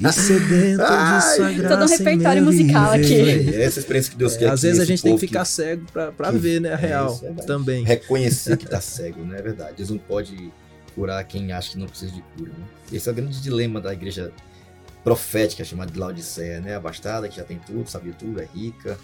[0.00, 3.40] e sedento Ai, de sua graça Todo um repertório musical viver.
[3.48, 3.54] aqui.
[3.56, 4.50] É essa experiência que Deus É, quer.
[4.50, 6.70] às que vezes a gente tem que ficar cego pra, pra que- ver, né?
[6.70, 7.84] A é real isso, é também.
[7.84, 9.38] reconhecer que tá cego, né?
[9.38, 9.74] É verdade.
[9.76, 10.52] Deus não pode
[10.94, 12.64] curar quem acha que não precisa de cura, né?
[12.92, 14.32] Esse é o grande dilema da igreja
[15.04, 16.74] profética, chamada de Laodiceia, né?
[16.74, 18.98] Abastada, que já tem tudo, sabe tudo, é rica,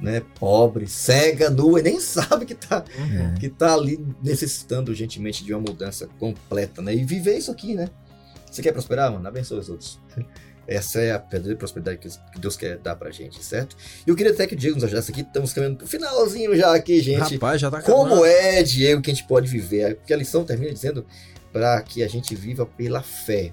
[0.00, 0.22] né?
[0.38, 3.34] Pobre, cega, nua, e nem sabe que tá, Uhum.
[3.34, 6.94] que tá ali necessitando urgentemente de uma mudança completa, né?
[6.94, 7.88] E viver isso aqui, né?
[8.50, 9.26] Você quer prosperar, mano?
[9.26, 9.98] Abençoe os outros.
[10.66, 13.74] Essa é a verdadeira prosperidade que Deus quer dar pra gente, certo?
[14.06, 15.22] E eu queria até que o Diego nos ajudasse aqui.
[15.22, 17.34] Estamos caminhando pro finalzinho já aqui, gente.
[17.34, 18.26] Rapaz, já tá Como acabando.
[18.26, 19.96] é, Diego, que a gente pode viver?
[19.96, 21.06] Porque a lição termina dizendo
[21.50, 23.50] para que a gente viva pela fé.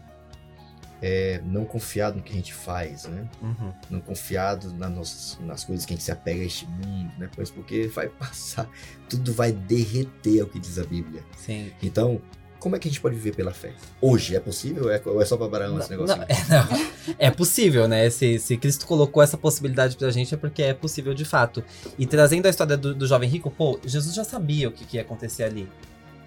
[1.02, 3.28] É, não confiado no que a gente faz, né?
[3.42, 3.74] Uhum.
[3.90, 7.30] Não confiado na nos- nas coisas que a gente se apega a este mundo, né?
[7.36, 8.70] Pois porque vai passar,
[9.10, 11.24] tudo vai derreter, é o que diz a Bíblia.
[11.38, 11.72] Sim.
[11.84, 12.22] Então,
[12.60, 13.74] como é que a gente pode viver pela fé?
[14.02, 16.16] Hoje é possível ou é, ou é só babarão esse negócio?
[16.16, 17.16] Não, é, não.
[17.20, 18.10] É possível, né?
[18.10, 21.64] Se, se Cristo colocou essa possibilidade pra gente é porque é possível de fato.
[22.00, 24.98] E trazendo a história do, do jovem rico, pô, Jesus já sabia o que, que
[24.98, 25.70] ia acontecer ali.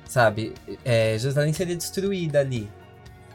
[0.07, 0.53] Sabe?
[0.85, 2.71] É, Jerusalém seria destruída ali.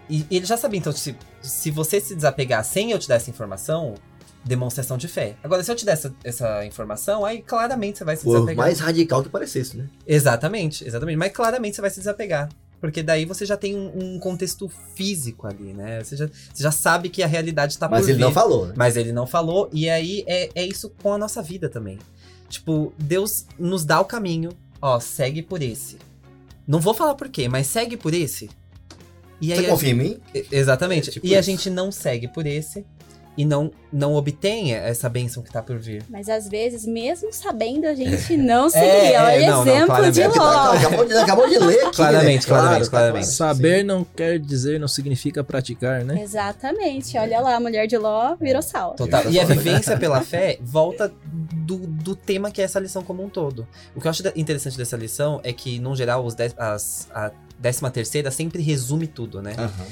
[0.09, 3.15] E, e ele já sabia, então, se, se você se desapegar sem eu te dar
[3.15, 3.95] essa informação,
[4.43, 5.35] demonstração de fé.
[5.43, 8.65] Agora, se eu te der essa, essa informação, aí claramente você vai se Por desapegar.
[8.65, 9.87] mais radical que parecesse, né?
[10.05, 11.15] Exatamente, exatamente.
[11.17, 12.49] Mas claramente você vai se desapegar.
[12.81, 16.03] Porque daí você já tem um, um contexto físico ali, né?
[16.03, 18.23] Você já, você já sabe que a realidade tá Mas por ele vir.
[18.25, 18.73] não falou, né?
[18.75, 21.97] Mas ele não falou, e aí é, é isso com a nossa vida também.
[22.49, 24.51] Tipo, Deus nos dá o caminho,
[24.81, 25.97] ó, segue por esse.
[26.67, 28.49] Não vou falar por quê, mas segue por esse.
[29.41, 30.17] E Você a- confia em mim?
[30.51, 31.09] Exatamente.
[31.09, 31.49] É tipo e a isso.
[31.49, 32.85] gente não segue por esse
[33.35, 36.03] e não, não obtém essa bênção que tá por vir.
[36.09, 38.87] Mas às vezes, mesmo sabendo, a gente não É, seguia.
[39.17, 40.13] é, Olha não, não, exemplo claramente.
[40.13, 40.71] de É que tá- Ló.
[40.77, 42.47] acabou, de, acabou de ler aqui, Claramente, né?
[42.47, 43.27] claramente, claramente.
[43.27, 46.21] Saber não quer dizer, não significa praticar, né?
[46.21, 47.17] Exatamente.
[47.17, 48.93] Olha lá, a mulher de Ló virou sal.
[48.95, 49.23] Total.
[49.29, 53.29] E a vivência pela fé volta do, do tema que é essa lição como um
[53.29, 53.67] todo.
[53.95, 57.07] O que eu acho da- interessante dessa lição é que, no geral, os dez- as,
[57.13, 59.53] a décima terceira sempre resume tudo, né?
[59.57, 59.85] Aham.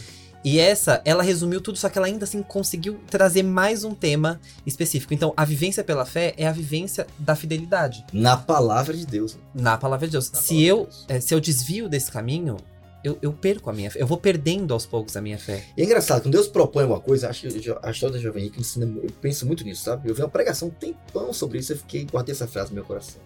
[0.43, 4.39] E essa, ela resumiu tudo, só que ela ainda assim conseguiu trazer mais um tema
[4.65, 5.13] específico.
[5.13, 9.37] Então, a vivência pela fé é a vivência da fidelidade Na palavra de Deus.
[9.53, 10.31] na palavra de Deus.
[10.31, 11.05] Na Se eu, de Deus.
[11.09, 12.57] eh, se eu desvio desse caminho,
[13.03, 14.01] eu, eu perco a minha fé.
[14.01, 15.63] Eu vou perdendo aos poucos a minha fé.
[15.77, 18.59] E é engraçado, quando Deus propõe uma coisa, acho que a história da Jovem Rica
[18.59, 20.09] ensina, eu penso muito nisso, sabe?
[20.09, 22.83] Eu vi uma pregação um tempão sobre isso, eu fiquei, guardei essa frase no meu
[22.83, 23.21] coração.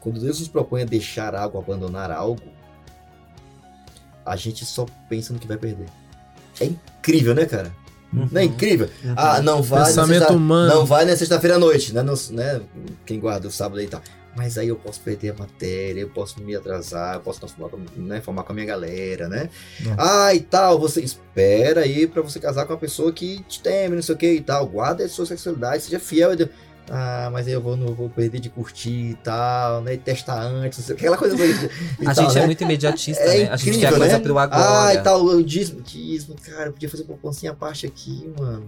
[0.00, 2.42] Quando Deus nos propõe a deixar algo, abandonar algo,
[4.24, 5.86] a gente só pensa no que vai perder.
[6.60, 7.72] É incrível, né, cara?
[8.12, 8.88] Não é incrível?
[9.04, 9.14] Uhum.
[9.16, 9.84] Ah, não vai.
[9.86, 10.74] Pensamento sexta- humano.
[10.74, 12.02] Não vai na sexta-feira à noite, né?
[12.02, 12.60] Não- né?
[13.06, 14.02] Quem guarda o sábado aí e tal.
[14.36, 17.68] Mas aí eu posso perder a matéria, eu posso me atrasar, eu posso não formar,
[17.70, 19.48] com- né, formar com a minha galera, né?
[19.80, 19.94] Não.
[19.98, 23.96] Ah, e tal, você espera aí pra você casar com uma pessoa que te teme,
[23.96, 24.66] não sei o que e tal.
[24.66, 26.30] Guarda a sua sexualidade, seja fiel.
[26.30, 26.50] a Deus.
[26.92, 29.94] Ah, mas aí eu vou, não vou perder de curtir e tal, né?
[29.94, 31.36] E testar antes, não sei o que, aquela coisa.
[32.00, 32.42] e A tal, gente né?
[32.42, 33.48] é muito imediatista, É né?
[33.52, 34.18] A gente quer a incrível, coisa né?
[34.24, 34.86] pro agora.
[34.88, 38.28] Ah, e tal, o dízimo, dízimo, cara, eu podia fazer uma poupancinha à parte aqui,
[38.36, 38.66] mano.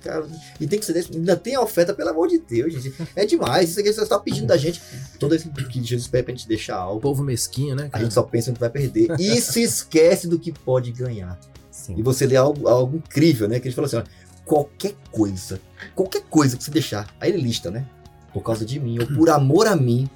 [0.00, 0.24] Cara,
[0.60, 2.94] e tem que ser desse, ainda tem a oferta, pelo amor de Deus, gente.
[3.16, 4.80] É demais, isso aqui você está pedindo da gente.
[5.18, 7.86] Todo esse que Jesus pede pra gente deixar algo, Povo mesquinho, né?
[7.86, 8.04] a cara?
[8.04, 9.10] gente só pensa no que vai perder.
[9.18, 11.36] E se esquece do que pode ganhar.
[11.72, 11.94] Sim.
[11.98, 13.58] E você lê algo, algo incrível, né?
[13.58, 14.06] Que ele falou assim: olha,
[14.48, 15.60] qualquer coisa,
[15.94, 17.86] qualquer coisa que você deixar, aí ele lista, né?
[18.32, 20.08] Por causa de mim, ou por amor a mim,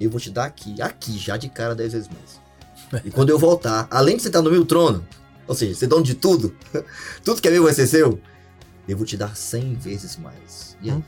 [0.00, 3.04] eu vou te dar aqui, aqui, já de cara dez vezes mais.
[3.04, 5.06] E quando eu voltar, além de você estar no meu trono,
[5.46, 6.54] ou seja, ser dono de tudo,
[7.24, 8.20] tudo que é meu vai ser seu,
[8.88, 10.76] eu vou te dar cem vezes mais.
[10.82, 10.96] E aí?
[10.96, 11.02] Hum.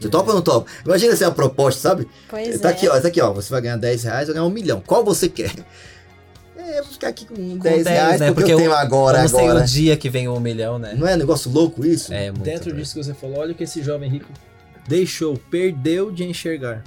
[0.00, 0.70] Você topa ou não topa?
[0.84, 2.08] Imagina essa é uma proposta, sabe?
[2.30, 2.72] Pois tá é.
[2.72, 3.32] aqui, ó, tá aqui, ó.
[3.32, 4.80] Você vai ganhar 10 reais, eu ganhar um milhão.
[4.80, 5.52] Qual você quer?
[6.98, 8.26] Ficar aqui com 10, 10, reais, né?
[8.26, 9.62] porque, Porque eu tenho agora, eu não sei agora.
[9.62, 10.94] o dia que vem um milhão, né?
[10.98, 12.12] Não é negócio louco isso?
[12.12, 12.42] É muito.
[12.42, 12.80] Dentro né?
[12.80, 14.28] disso que você falou, olha o que esse jovem rico
[14.88, 16.82] deixou, perdeu de enxergar.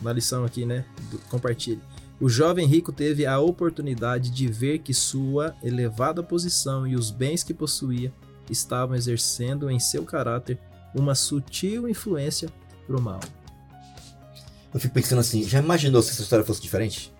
[0.00, 0.86] Na lição aqui, né?
[1.28, 1.82] Compartilhe.
[2.18, 7.42] O jovem rico teve a oportunidade de ver que sua elevada posição e os bens
[7.42, 8.10] que possuía
[8.48, 10.58] estavam exercendo em seu caráter
[10.94, 12.48] uma sutil influência
[12.86, 13.20] pro mal.
[14.72, 17.12] Eu fico pensando assim, já imaginou se essa história fosse diferente?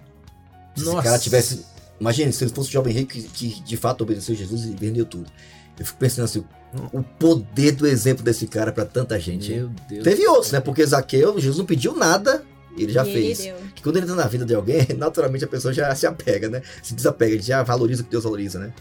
[0.74, 1.03] Se esse Nossa.
[1.03, 1.66] cara tivesse
[2.01, 5.05] Imagine se ele fosse um jovem rico que, que de fato obedeceu Jesus e vendeu
[5.05, 5.31] tudo.
[5.79, 6.45] Eu fico pensando assim,
[6.93, 9.53] o poder do exemplo desse cara pra tanta gente.
[9.53, 10.05] Meu Deus.
[10.05, 10.61] Teve outros, né?
[10.61, 12.45] Porque Zaqueu, Jesus não pediu nada,
[12.77, 13.41] ele já E fez.
[13.41, 13.55] Ele.
[13.75, 16.63] Que quando ele entra na vida de alguém, naturalmente a pessoa já se apega, né?
[16.83, 18.73] Se desapega, ele já valoriza o que Deus valoriza, né?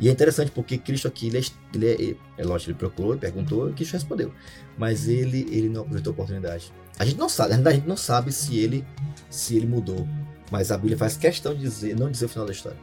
[0.00, 1.42] E é interessante porque Cristo aqui, ele é,
[1.74, 4.32] ele é, é lógico, ele procurou, ele perguntou, e Cristo respondeu.
[4.78, 6.72] Mas ele, ele não aproveitou a oportunidade.
[6.98, 8.84] A gente não sabe, na verdade, a gente não sabe se ele,
[9.28, 10.08] se ele mudou.
[10.50, 12.78] Mas a Bíblia faz questão de dizer, não dizer o final da história.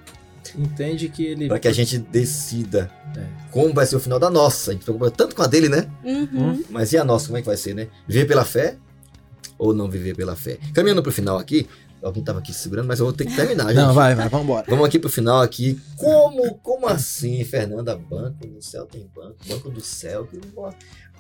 [0.58, 1.48] Entende que ele.
[1.48, 3.26] Para que a gente decida É.
[3.52, 4.72] como vai ser o final da nossa.
[4.72, 5.90] A gente preocupa tanto com a dele, né?
[6.04, 6.64] Uhum.
[6.70, 7.90] Mas e a nossa, como é que vai ser, né?
[8.08, 8.78] Viver pela fé
[9.58, 10.58] ou não viver pela fé?
[10.74, 11.68] Caminhando pro final aqui,
[12.02, 13.76] alguém tava aqui segurando, mas eu vou ter que terminar, gente.
[13.76, 14.66] Não, vai, vai, vambora.
[14.70, 15.82] Vamos aqui pro final aqui.
[15.98, 17.98] Como, como assim, Fernanda?
[17.98, 20.28] Banco do céu tem banco, banco do céu.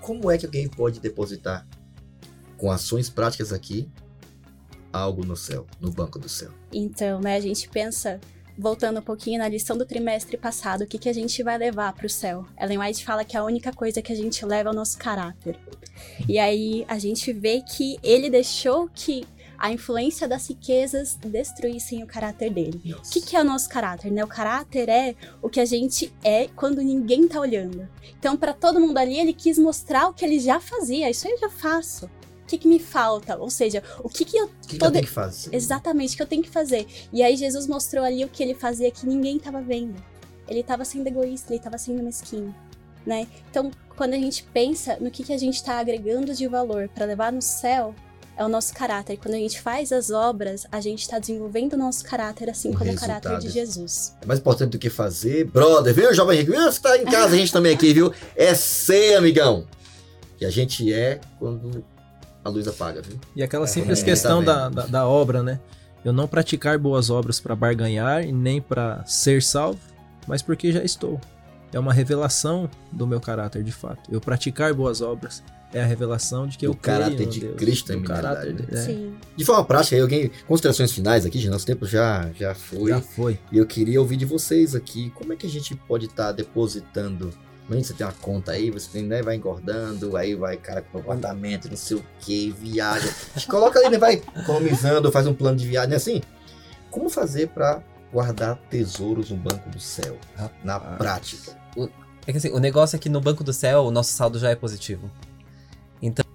[0.01, 1.67] Como é que alguém pode depositar
[2.55, 3.89] com ações práticas aqui
[4.91, 6.51] algo no céu, no banco do céu?
[6.71, 8.19] Então, né, a gente pensa,
[8.57, 11.93] voltando um pouquinho na lição do trimestre passado, o que, que a gente vai levar
[11.93, 12.45] para o céu?
[12.59, 15.57] Ellen White fala que a única coisa que a gente leva é o nosso caráter.
[16.27, 19.25] E aí a gente vê que ele deixou que
[19.57, 22.93] a influência das riquezas destruíssem o caráter dele.
[22.93, 24.11] O que, que é o nosso caráter?
[24.11, 24.23] Né?
[24.23, 27.87] O caráter é o que a gente é quando ninguém tá olhando.
[28.19, 31.09] Então, para todo mundo ali, ele quis mostrar o que ele já fazia.
[31.09, 32.09] Isso eu já faço.
[32.47, 33.35] O que, que me falta?
[33.37, 35.53] Ou seja, o que, que eu O que, que eu Poder- tenho que fazer?
[35.53, 36.87] Exatamente, o que eu tenho que fazer.
[37.11, 39.95] E aí Jesus mostrou ali o que ele fazia que ninguém tava vendo.
[40.47, 42.55] Ele tava sendo egoísta, ele tava sendo mesquinho,
[43.05, 43.27] né?
[43.51, 47.05] Então, quando a gente pensa no que, que a gente tá agregando de valor para
[47.05, 47.93] levar no céu,
[48.37, 49.13] é o nosso caráter.
[49.15, 52.69] E quando a gente faz as obras, a gente tá desenvolvendo o nosso caráter, assim
[52.69, 53.51] O como o caráter de resultado.
[53.53, 54.15] Jesus.
[54.21, 55.43] É mais importante do que fazer.
[55.45, 56.51] Brother, viu, jovem rico?
[56.53, 56.61] Viu?
[56.71, 58.13] Você tá em casa, a gente também aqui, viu?
[58.37, 59.67] É ser, amigão.
[60.37, 61.83] Que a gente é quando
[62.47, 63.17] a luz apaga, viu?
[63.35, 65.59] E aquela É, simples é, questão tá da, da, da obra, né?
[66.03, 69.79] Eu não praticar boas obras para barganhar e nem para ser salvo,
[70.27, 71.19] mas porque já estou.
[71.73, 74.09] É uma revelação do meu caráter, de fato.
[74.09, 75.43] Eu praticar boas obras
[75.73, 78.41] é a revelação de que Do eu creio caráter no de Deus, Cristo, em caráter
[78.55, 79.13] realidade, de- é, Sim.
[79.35, 80.31] De forma prática, aí alguém.
[80.47, 81.49] Considerações finais aqui, gente.
[81.51, 82.89] Nosso tempo já, já foi.
[82.91, 83.37] Já foi.
[83.51, 85.09] E eu queria ouvir de vocês aqui.
[85.09, 87.31] Como é que a gente pode estar depositando?
[87.69, 91.69] Você tem uma conta aí, você tem, né, vai engordando, aí vai, cara, com apartamento,
[91.69, 93.09] não sei o que, viaja.
[93.35, 96.21] A gente coloca ali, né, vai economizando, faz um plano de viagem, assim.
[96.89, 100.17] Como fazer pra guardar tesouros no banco do céu?
[100.63, 100.79] Na Ah.
[100.97, 101.57] prática.
[102.25, 104.49] É que assim, o negócio é que no Banco do Céu o nosso saldo já
[104.49, 105.09] é positivo.
[106.01, 106.25] Então.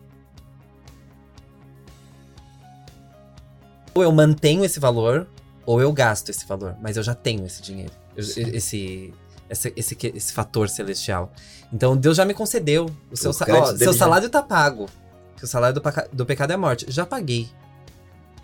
[3.95, 5.27] Ou eu mantenho esse valor,
[5.67, 6.77] ou eu gasto esse valor.
[6.81, 7.93] Mas eu já tenho esse dinheiro.
[8.17, 9.13] Eu- esse,
[9.53, 11.33] esse, esse, esse fator celestial.
[11.73, 12.87] Então Deus já me concedeu.
[13.11, 14.89] O seu, O ó, seu já- salário tá pago.
[15.37, 15.83] Que o salário do,
[16.13, 16.87] do pecado é morte.
[16.89, 17.49] Já paguei.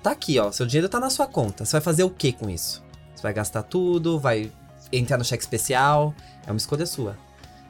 [0.02, 0.50] Tá aqui, ó.
[0.52, 1.64] Seu dinheiro tá na sua conta.
[1.64, 2.82] Você vai fazer o que com isso?
[3.14, 4.52] Você vai gastar tudo, vai
[4.92, 6.14] entrar no cheque especial.
[6.46, 7.16] É uma escolha sua.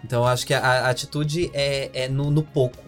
[0.04, 2.78] Então eu acho que a, a atitude é, é no, no pouco.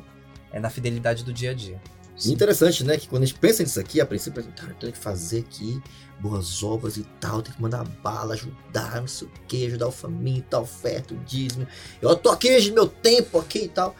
[0.53, 1.81] É na fidelidade do dia a dia.
[2.25, 2.97] E interessante, né?
[2.97, 5.81] Que quando a gente pensa nisso aqui, a princípio, a gente, tenho que fazer aqui
[6.21, 9.93] boas obras e tal, tem que mandar bala, ajudar, não sei o que, ajudar o
[9.93, 11.67] faminto, a oferta, o dízimo.
[12.01, 13.97] Eu tô aqui, meu tempo aqui e tal.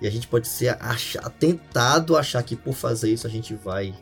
[0.00, 3.94] E a gente pode ser achar, tentado achar que por fazer isso a gente vai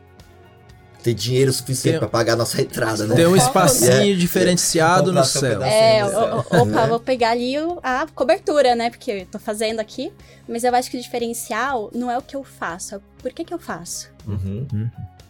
[1.04, 3.14] ter dinheiro suficiente para pagar a nossa entrada, né?
[3.14, 3.38] Tem um É.
[3.38, 5.62] espacinho diferenciado Comprar no céu.
[5.62, 8.88] É, opa, vou pegar ali a cobertura, né?
[8.90, 10.10] Porque eu tô fazendo aqui.
[10.48, 13.44] Mas eu acho que o diferencial não é o que eu faço, é por que,
[13.44, 14.10] que eu faço.
[14.26, 14.66] Uhum.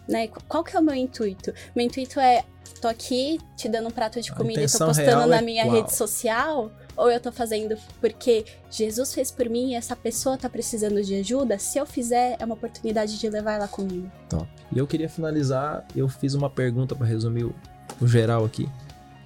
[0.08, 0.28] né?
[0.28, 1.52] Qu- Qual que é o meu intuito?
[1.74, 2.44] Meu intuito é,
[2.80, 5.64] tô aqui te dando um prato de A comida e tô postando na é minha
[5.64, 5.74] qual?
[5.76, 6.70] rede social?
[6.96, 11.16] Ou eu tô fazendo porque Jesus fez por mim e essa pessoa tá precisando de
[11.16, 11.58] ajuda?
[11.58, 14.10] Se eu fizer, é uma oportunidade de levar ela comigo.
[14.28, 14.48] Top.
[14.72, 17.54] E eu queria finalizar, eu fiz uma pergunta para resumir o,
[18.00, 18.68] o geral aqui.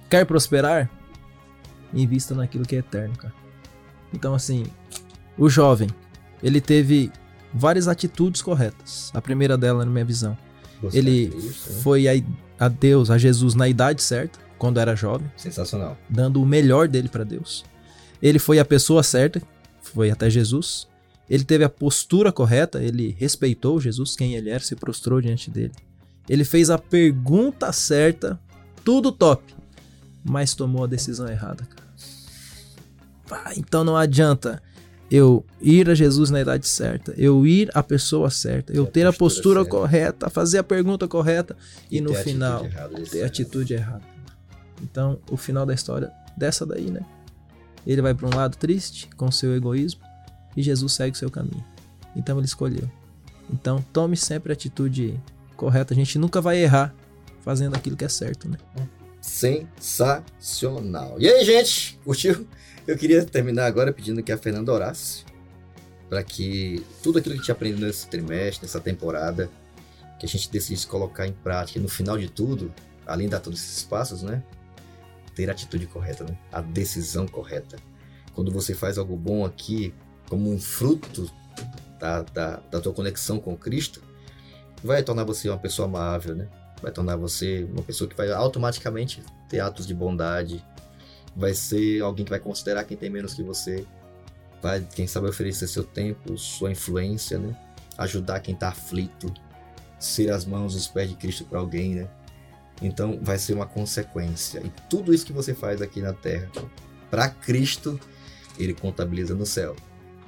[0.09, 0.89] Quer prosperar?
[1.93, 3.33] Invista naquilo que é eterno, cara.
[4.13, 4.65] Então, assim,
[5.37, 5.89] o jovem,
[6.41, 7.11] ele teve
[7.53, 9.11] várias atitudes corretas.
[9.13, 10.37] A primeira dela, na minha visão,
[10.81, 11.79] Buscar ele Cristo, né?
[11.81, 12.23] foi a,
[12.59, 15.97] a Deus, a Jesus na idade certa, quando era jovem, Sensacional.
[16.09, 17.65] dando o melhor dele para Deus.
[18.21, 19.41] Ele foi a pessoa certa,
[19.81, 20.87] foi até Jesus.
[21.29, 25.71] Ele teve a postura correta, ele respeitou Jesus, quem ele era, se prostrou diante dele.
[26.27, 28.39] Ele fez a pergunta certa,
[28.83, 29.43] tudo top,
[30.23, 31.89] mas tomou a decisão errada, cara.
[33.27, 34.61] Pá, então não adianta
[35.11, 39.09] eu ir a Jesus na idade certa, eu ir à pessoa certa, eu Ter a
[39.09, 41.55] a postura postura correta, fazer a pergunta correta
[41.89, 42.65] e, no a atitude final
[43.09, 44.03] ter é- atitude errada.
[44.81, 47.01] Então, o final da história dessa daí, né?
[47.85, 50.01] Ele vai para um lado triste com seu egoísmo
[50.55, 51.63] e Jesus segue o seu caminho.
[52.15, 52.89] Então ele escolheu.
[53.51, 55.19] Então, tome sempre a atitude
[55.55, 55.93] correta.
[55.93, 56.93] A gente nunca vai errar
[57.41, 58.57] fazendo aquilo que é certo, né?
[59.21, 61.15] sensacional.
[61.19, 62.47] E aí, gente, curtiu?
[62.87, 65.25] Eu queria terminar agora pedindo que a Fernanda orasse
[66.09, 69.49] para que tudo aquilo que a gente aprendeu nesse trimestre, nessa temporada,
[70.19, 72.73] que a gente decidisse colocar em prática no final de tudo,
[73.05, 74.41] além de dar todos esses passos, né?
[75.39, 76.37] Ter a atitude correta, né?
[76.51, 77.77] A decisão correta.
[78.33, 79.93] Quando você faz algo bom aqui,
[80.27, 81.31] como um fruto
[81.97, 84.03] da, da, da tua conexão com Cristo,
[84.83, 86.49] vai tornar você uma pessoa amável, né?
[86.81, 90.61] Vai tornar você uma pessoa que vai automaticamente ter atos de bondade,
[91.33, 93.85] vai ser alguém que vai considerar quem tem menos que você,
[94.61, 97.55] vai, quem sabe, oferecer seu tempo, sua influência, né?
[97.97, 99.33] Ajudar quem está aflito,
[99.97, 102.09] ser as mãos, os pés de Cristo para alguém, né?
[102.81, 104.59] Então vai ser uma consequência.
[104.59, 106.49] E tudo isso que você faz aqui na terra,
[107.09, 107.99] para Cristo,
[108.57, 109.75] ele contabiliza no céu.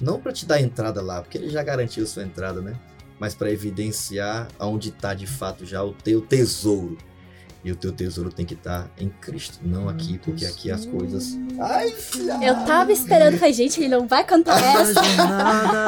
[0.02, 2.76] Não para te dar entrada lá, porque ele já garantiu sua entrada, né?
[3.20, 6.98] Mas para evidenciar aonde está de fato já o teu tesouro
[7.64, 10.86] e o teu tesouro tem que estar tá em Cristo, não aqui, porque aqui as
[10.86, 11.38] coisas.
[11.60, 12.40] Ai, filha!
[12.42, 15.02] Eu tava esperando, falei, gente, ele não vai cantar essa.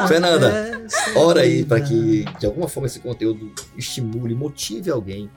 [0.06, 0.86] Fernanda,
[1.16, 5.28] ora aí para que de alguma forma esse conteúdo estimule, motive alguém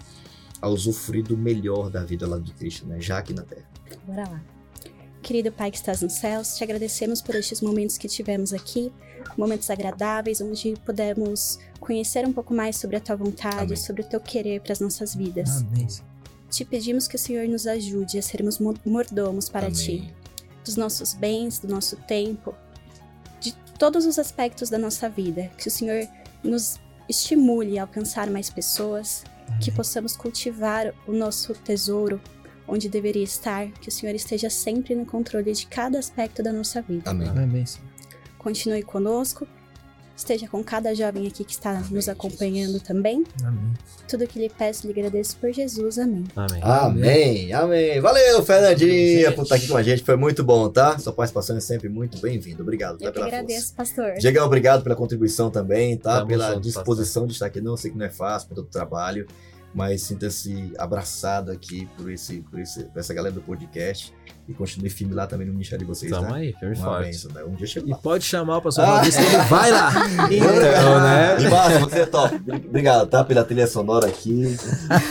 [0.61, 2.99] a usufruir do melhor da vida lá de Cristo, né?
[2.99, 3.67] Já aqui na Terra.
[4.05, 4.43] Bora lá.
[5.21, 8.93] Querido Pai que estás nos céus, te agradecemos por estes momentos que tivemos aqui,
[9.37, 13.75] momentos agradáveis, onde pudemos conhecer um pouco mais sobre a tua vontade, Amém.
[13.75, 15.57] sobre o teu querer para as nossas vidas.
[15.57, 15.87] Amém.
[16.49, 19.77] Te pedimos que o Senhor nos ajude a sermos mordomos para Amém.
[19.77, 20.15] Ti,
[20.63, 22.55] dos nossos bens, do nosso tempo,
[23.39, 25.51] de todos os aspectos da nossa vida.
[25.57, 26.07] Que o Senhor
[26.41, 26.79] nos
[27.09, 29.36] estimule a alcançar mais pessoas, Amém.
[29.61, 32.21] Que possamos cultivar o nosso tesouro
[32.67, 36.81] onde deveria estar, que o Senhor esteja sempre no controle de cada aspecto da nossa
[36.81, 37.09] vida.
[37.09, 37.29] Amém.
[37.29, 37.65] Amém.
[38.37, 39.47] Continue conosco
[40.17, 42.81] esteja com cada jovem aqui que está Amém, nos acompanhando Jesus.
[42.83, 43.23] também.
[43.43, 43.73] Amém.
[44.07, 45.99] Tudo que lhe peço, lhe agradeço por Jesus.
[45.99, 46.25] Amém.
[46.35, 46.61] Amém.
[46.63, 47.53] Amém.
[47.53, 48.01] Amém.
[48.01, 50.03] Valeu, Fernandinha, por estar aqui com a gente.
[50.03, 50.97] Foi muito bom, tá?
[50.97, 52.63] Sua participação é sempre muito bem-vinda.
[52.63, 53.93] Obrigado Eu tá, pela agradeço, força.
[53.95, 54.13] pastor.
[54.19, 56.25] Diego, obrigado pela contribuição também, tá?
[56.25, 57.27] Pela junto, disposição pastor.
[57.27, 57.61] de estar aqui.
[57.61, 59.27] Não sei que não é fácil, por todo o trabalho
[59.77, 64.11] mas sinta-se abraçado aqui por, esse, por, esse, por essa galera do podcast.
[64.49, 66.35] E continue firme lá também no ministério de vocês, Tamo tá?
[66.35, 67.05] aí, firme forte.
[67.05, 67.43] Benção, né?
[67.43, 68.87] Um dia chega E pode chamar o pastor ah.
[68.87, 69.91] Maurício, ele vai lá.
[70.31, 71.37] Então, né?
[71.39, 72.41] E Márcio, você é top.
[72.67, 73.23] Obrigado, tá?
[73.23, 74.57] Pela trilha sonora aqui.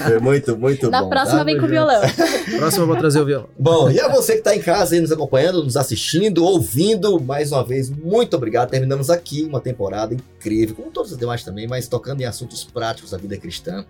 [0.02, 1.04] Foi muito, muito Na bom.
[1.04, 1.44] Na próxima tá?
[1.44, 2.00] vem com o violão.
[2.58, 3.48] próxima eu vou trazer o violão.
[3.56, 7.52] Bom, e a você que tá em casa aí nos acompanhando, nos assistindo, ouvindo, mais
[7.52, 8.70] uma vez, muito obrigado.
[8.70, 13.12] Terminamos aqui uma temporada incrível, como todas as demais também, mas tocando em assuntos práticos
[13.12, 13.86] da vida cristã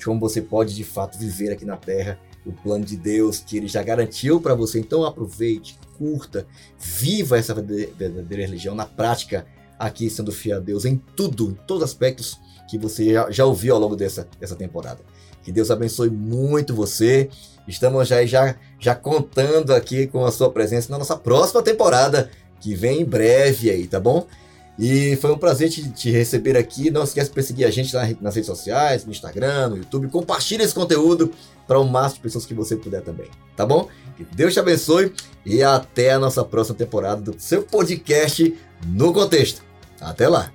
[0.00, 3.58] de como você pode de fato viver aqui na Terra o plano de Deus que
[3.58, 4.80] Ele já garantiu para você.
[4.80, 6.46] Então aproveite, curta,
[6.78, 9.46] viva essa verdadeira religião na prática,
[9.78, 13.44] aqui sendo fiel a Deus em tudo, em todos os aspectos que você já, já
[13.44, 15.00] ouviu ao longo dessa, dessa temporada.
[15.42, 17.28] Que Deus abençoe muito você.
[17.68, 22.30] Estamos já, já, já contando aqui com a sua presença na nossa próxima temporada,
[22.60, 24.26] que vem em breve aí, tá bom?
[24.82, 26.90] E foi um prazer te, te, receber aqui.
[26.90, 30.08] Não esquece de perseguir a gente lá nas redes sociais, no Instagram, no YouTube.
[30.08, 31.30] Compartilhe esse conteúdo
[31.68, 33.28] para o máximo de pessoas que você puder também.
[33.54, 33.90] Tá bom?
[34.16, 35.12] Que Deus te abençoe
[35.44, 38.56] e até a nossa próxima temporada do seu podcast
[38.86, 39.62] No Contexto.
[40.00, 40.50] Até lá!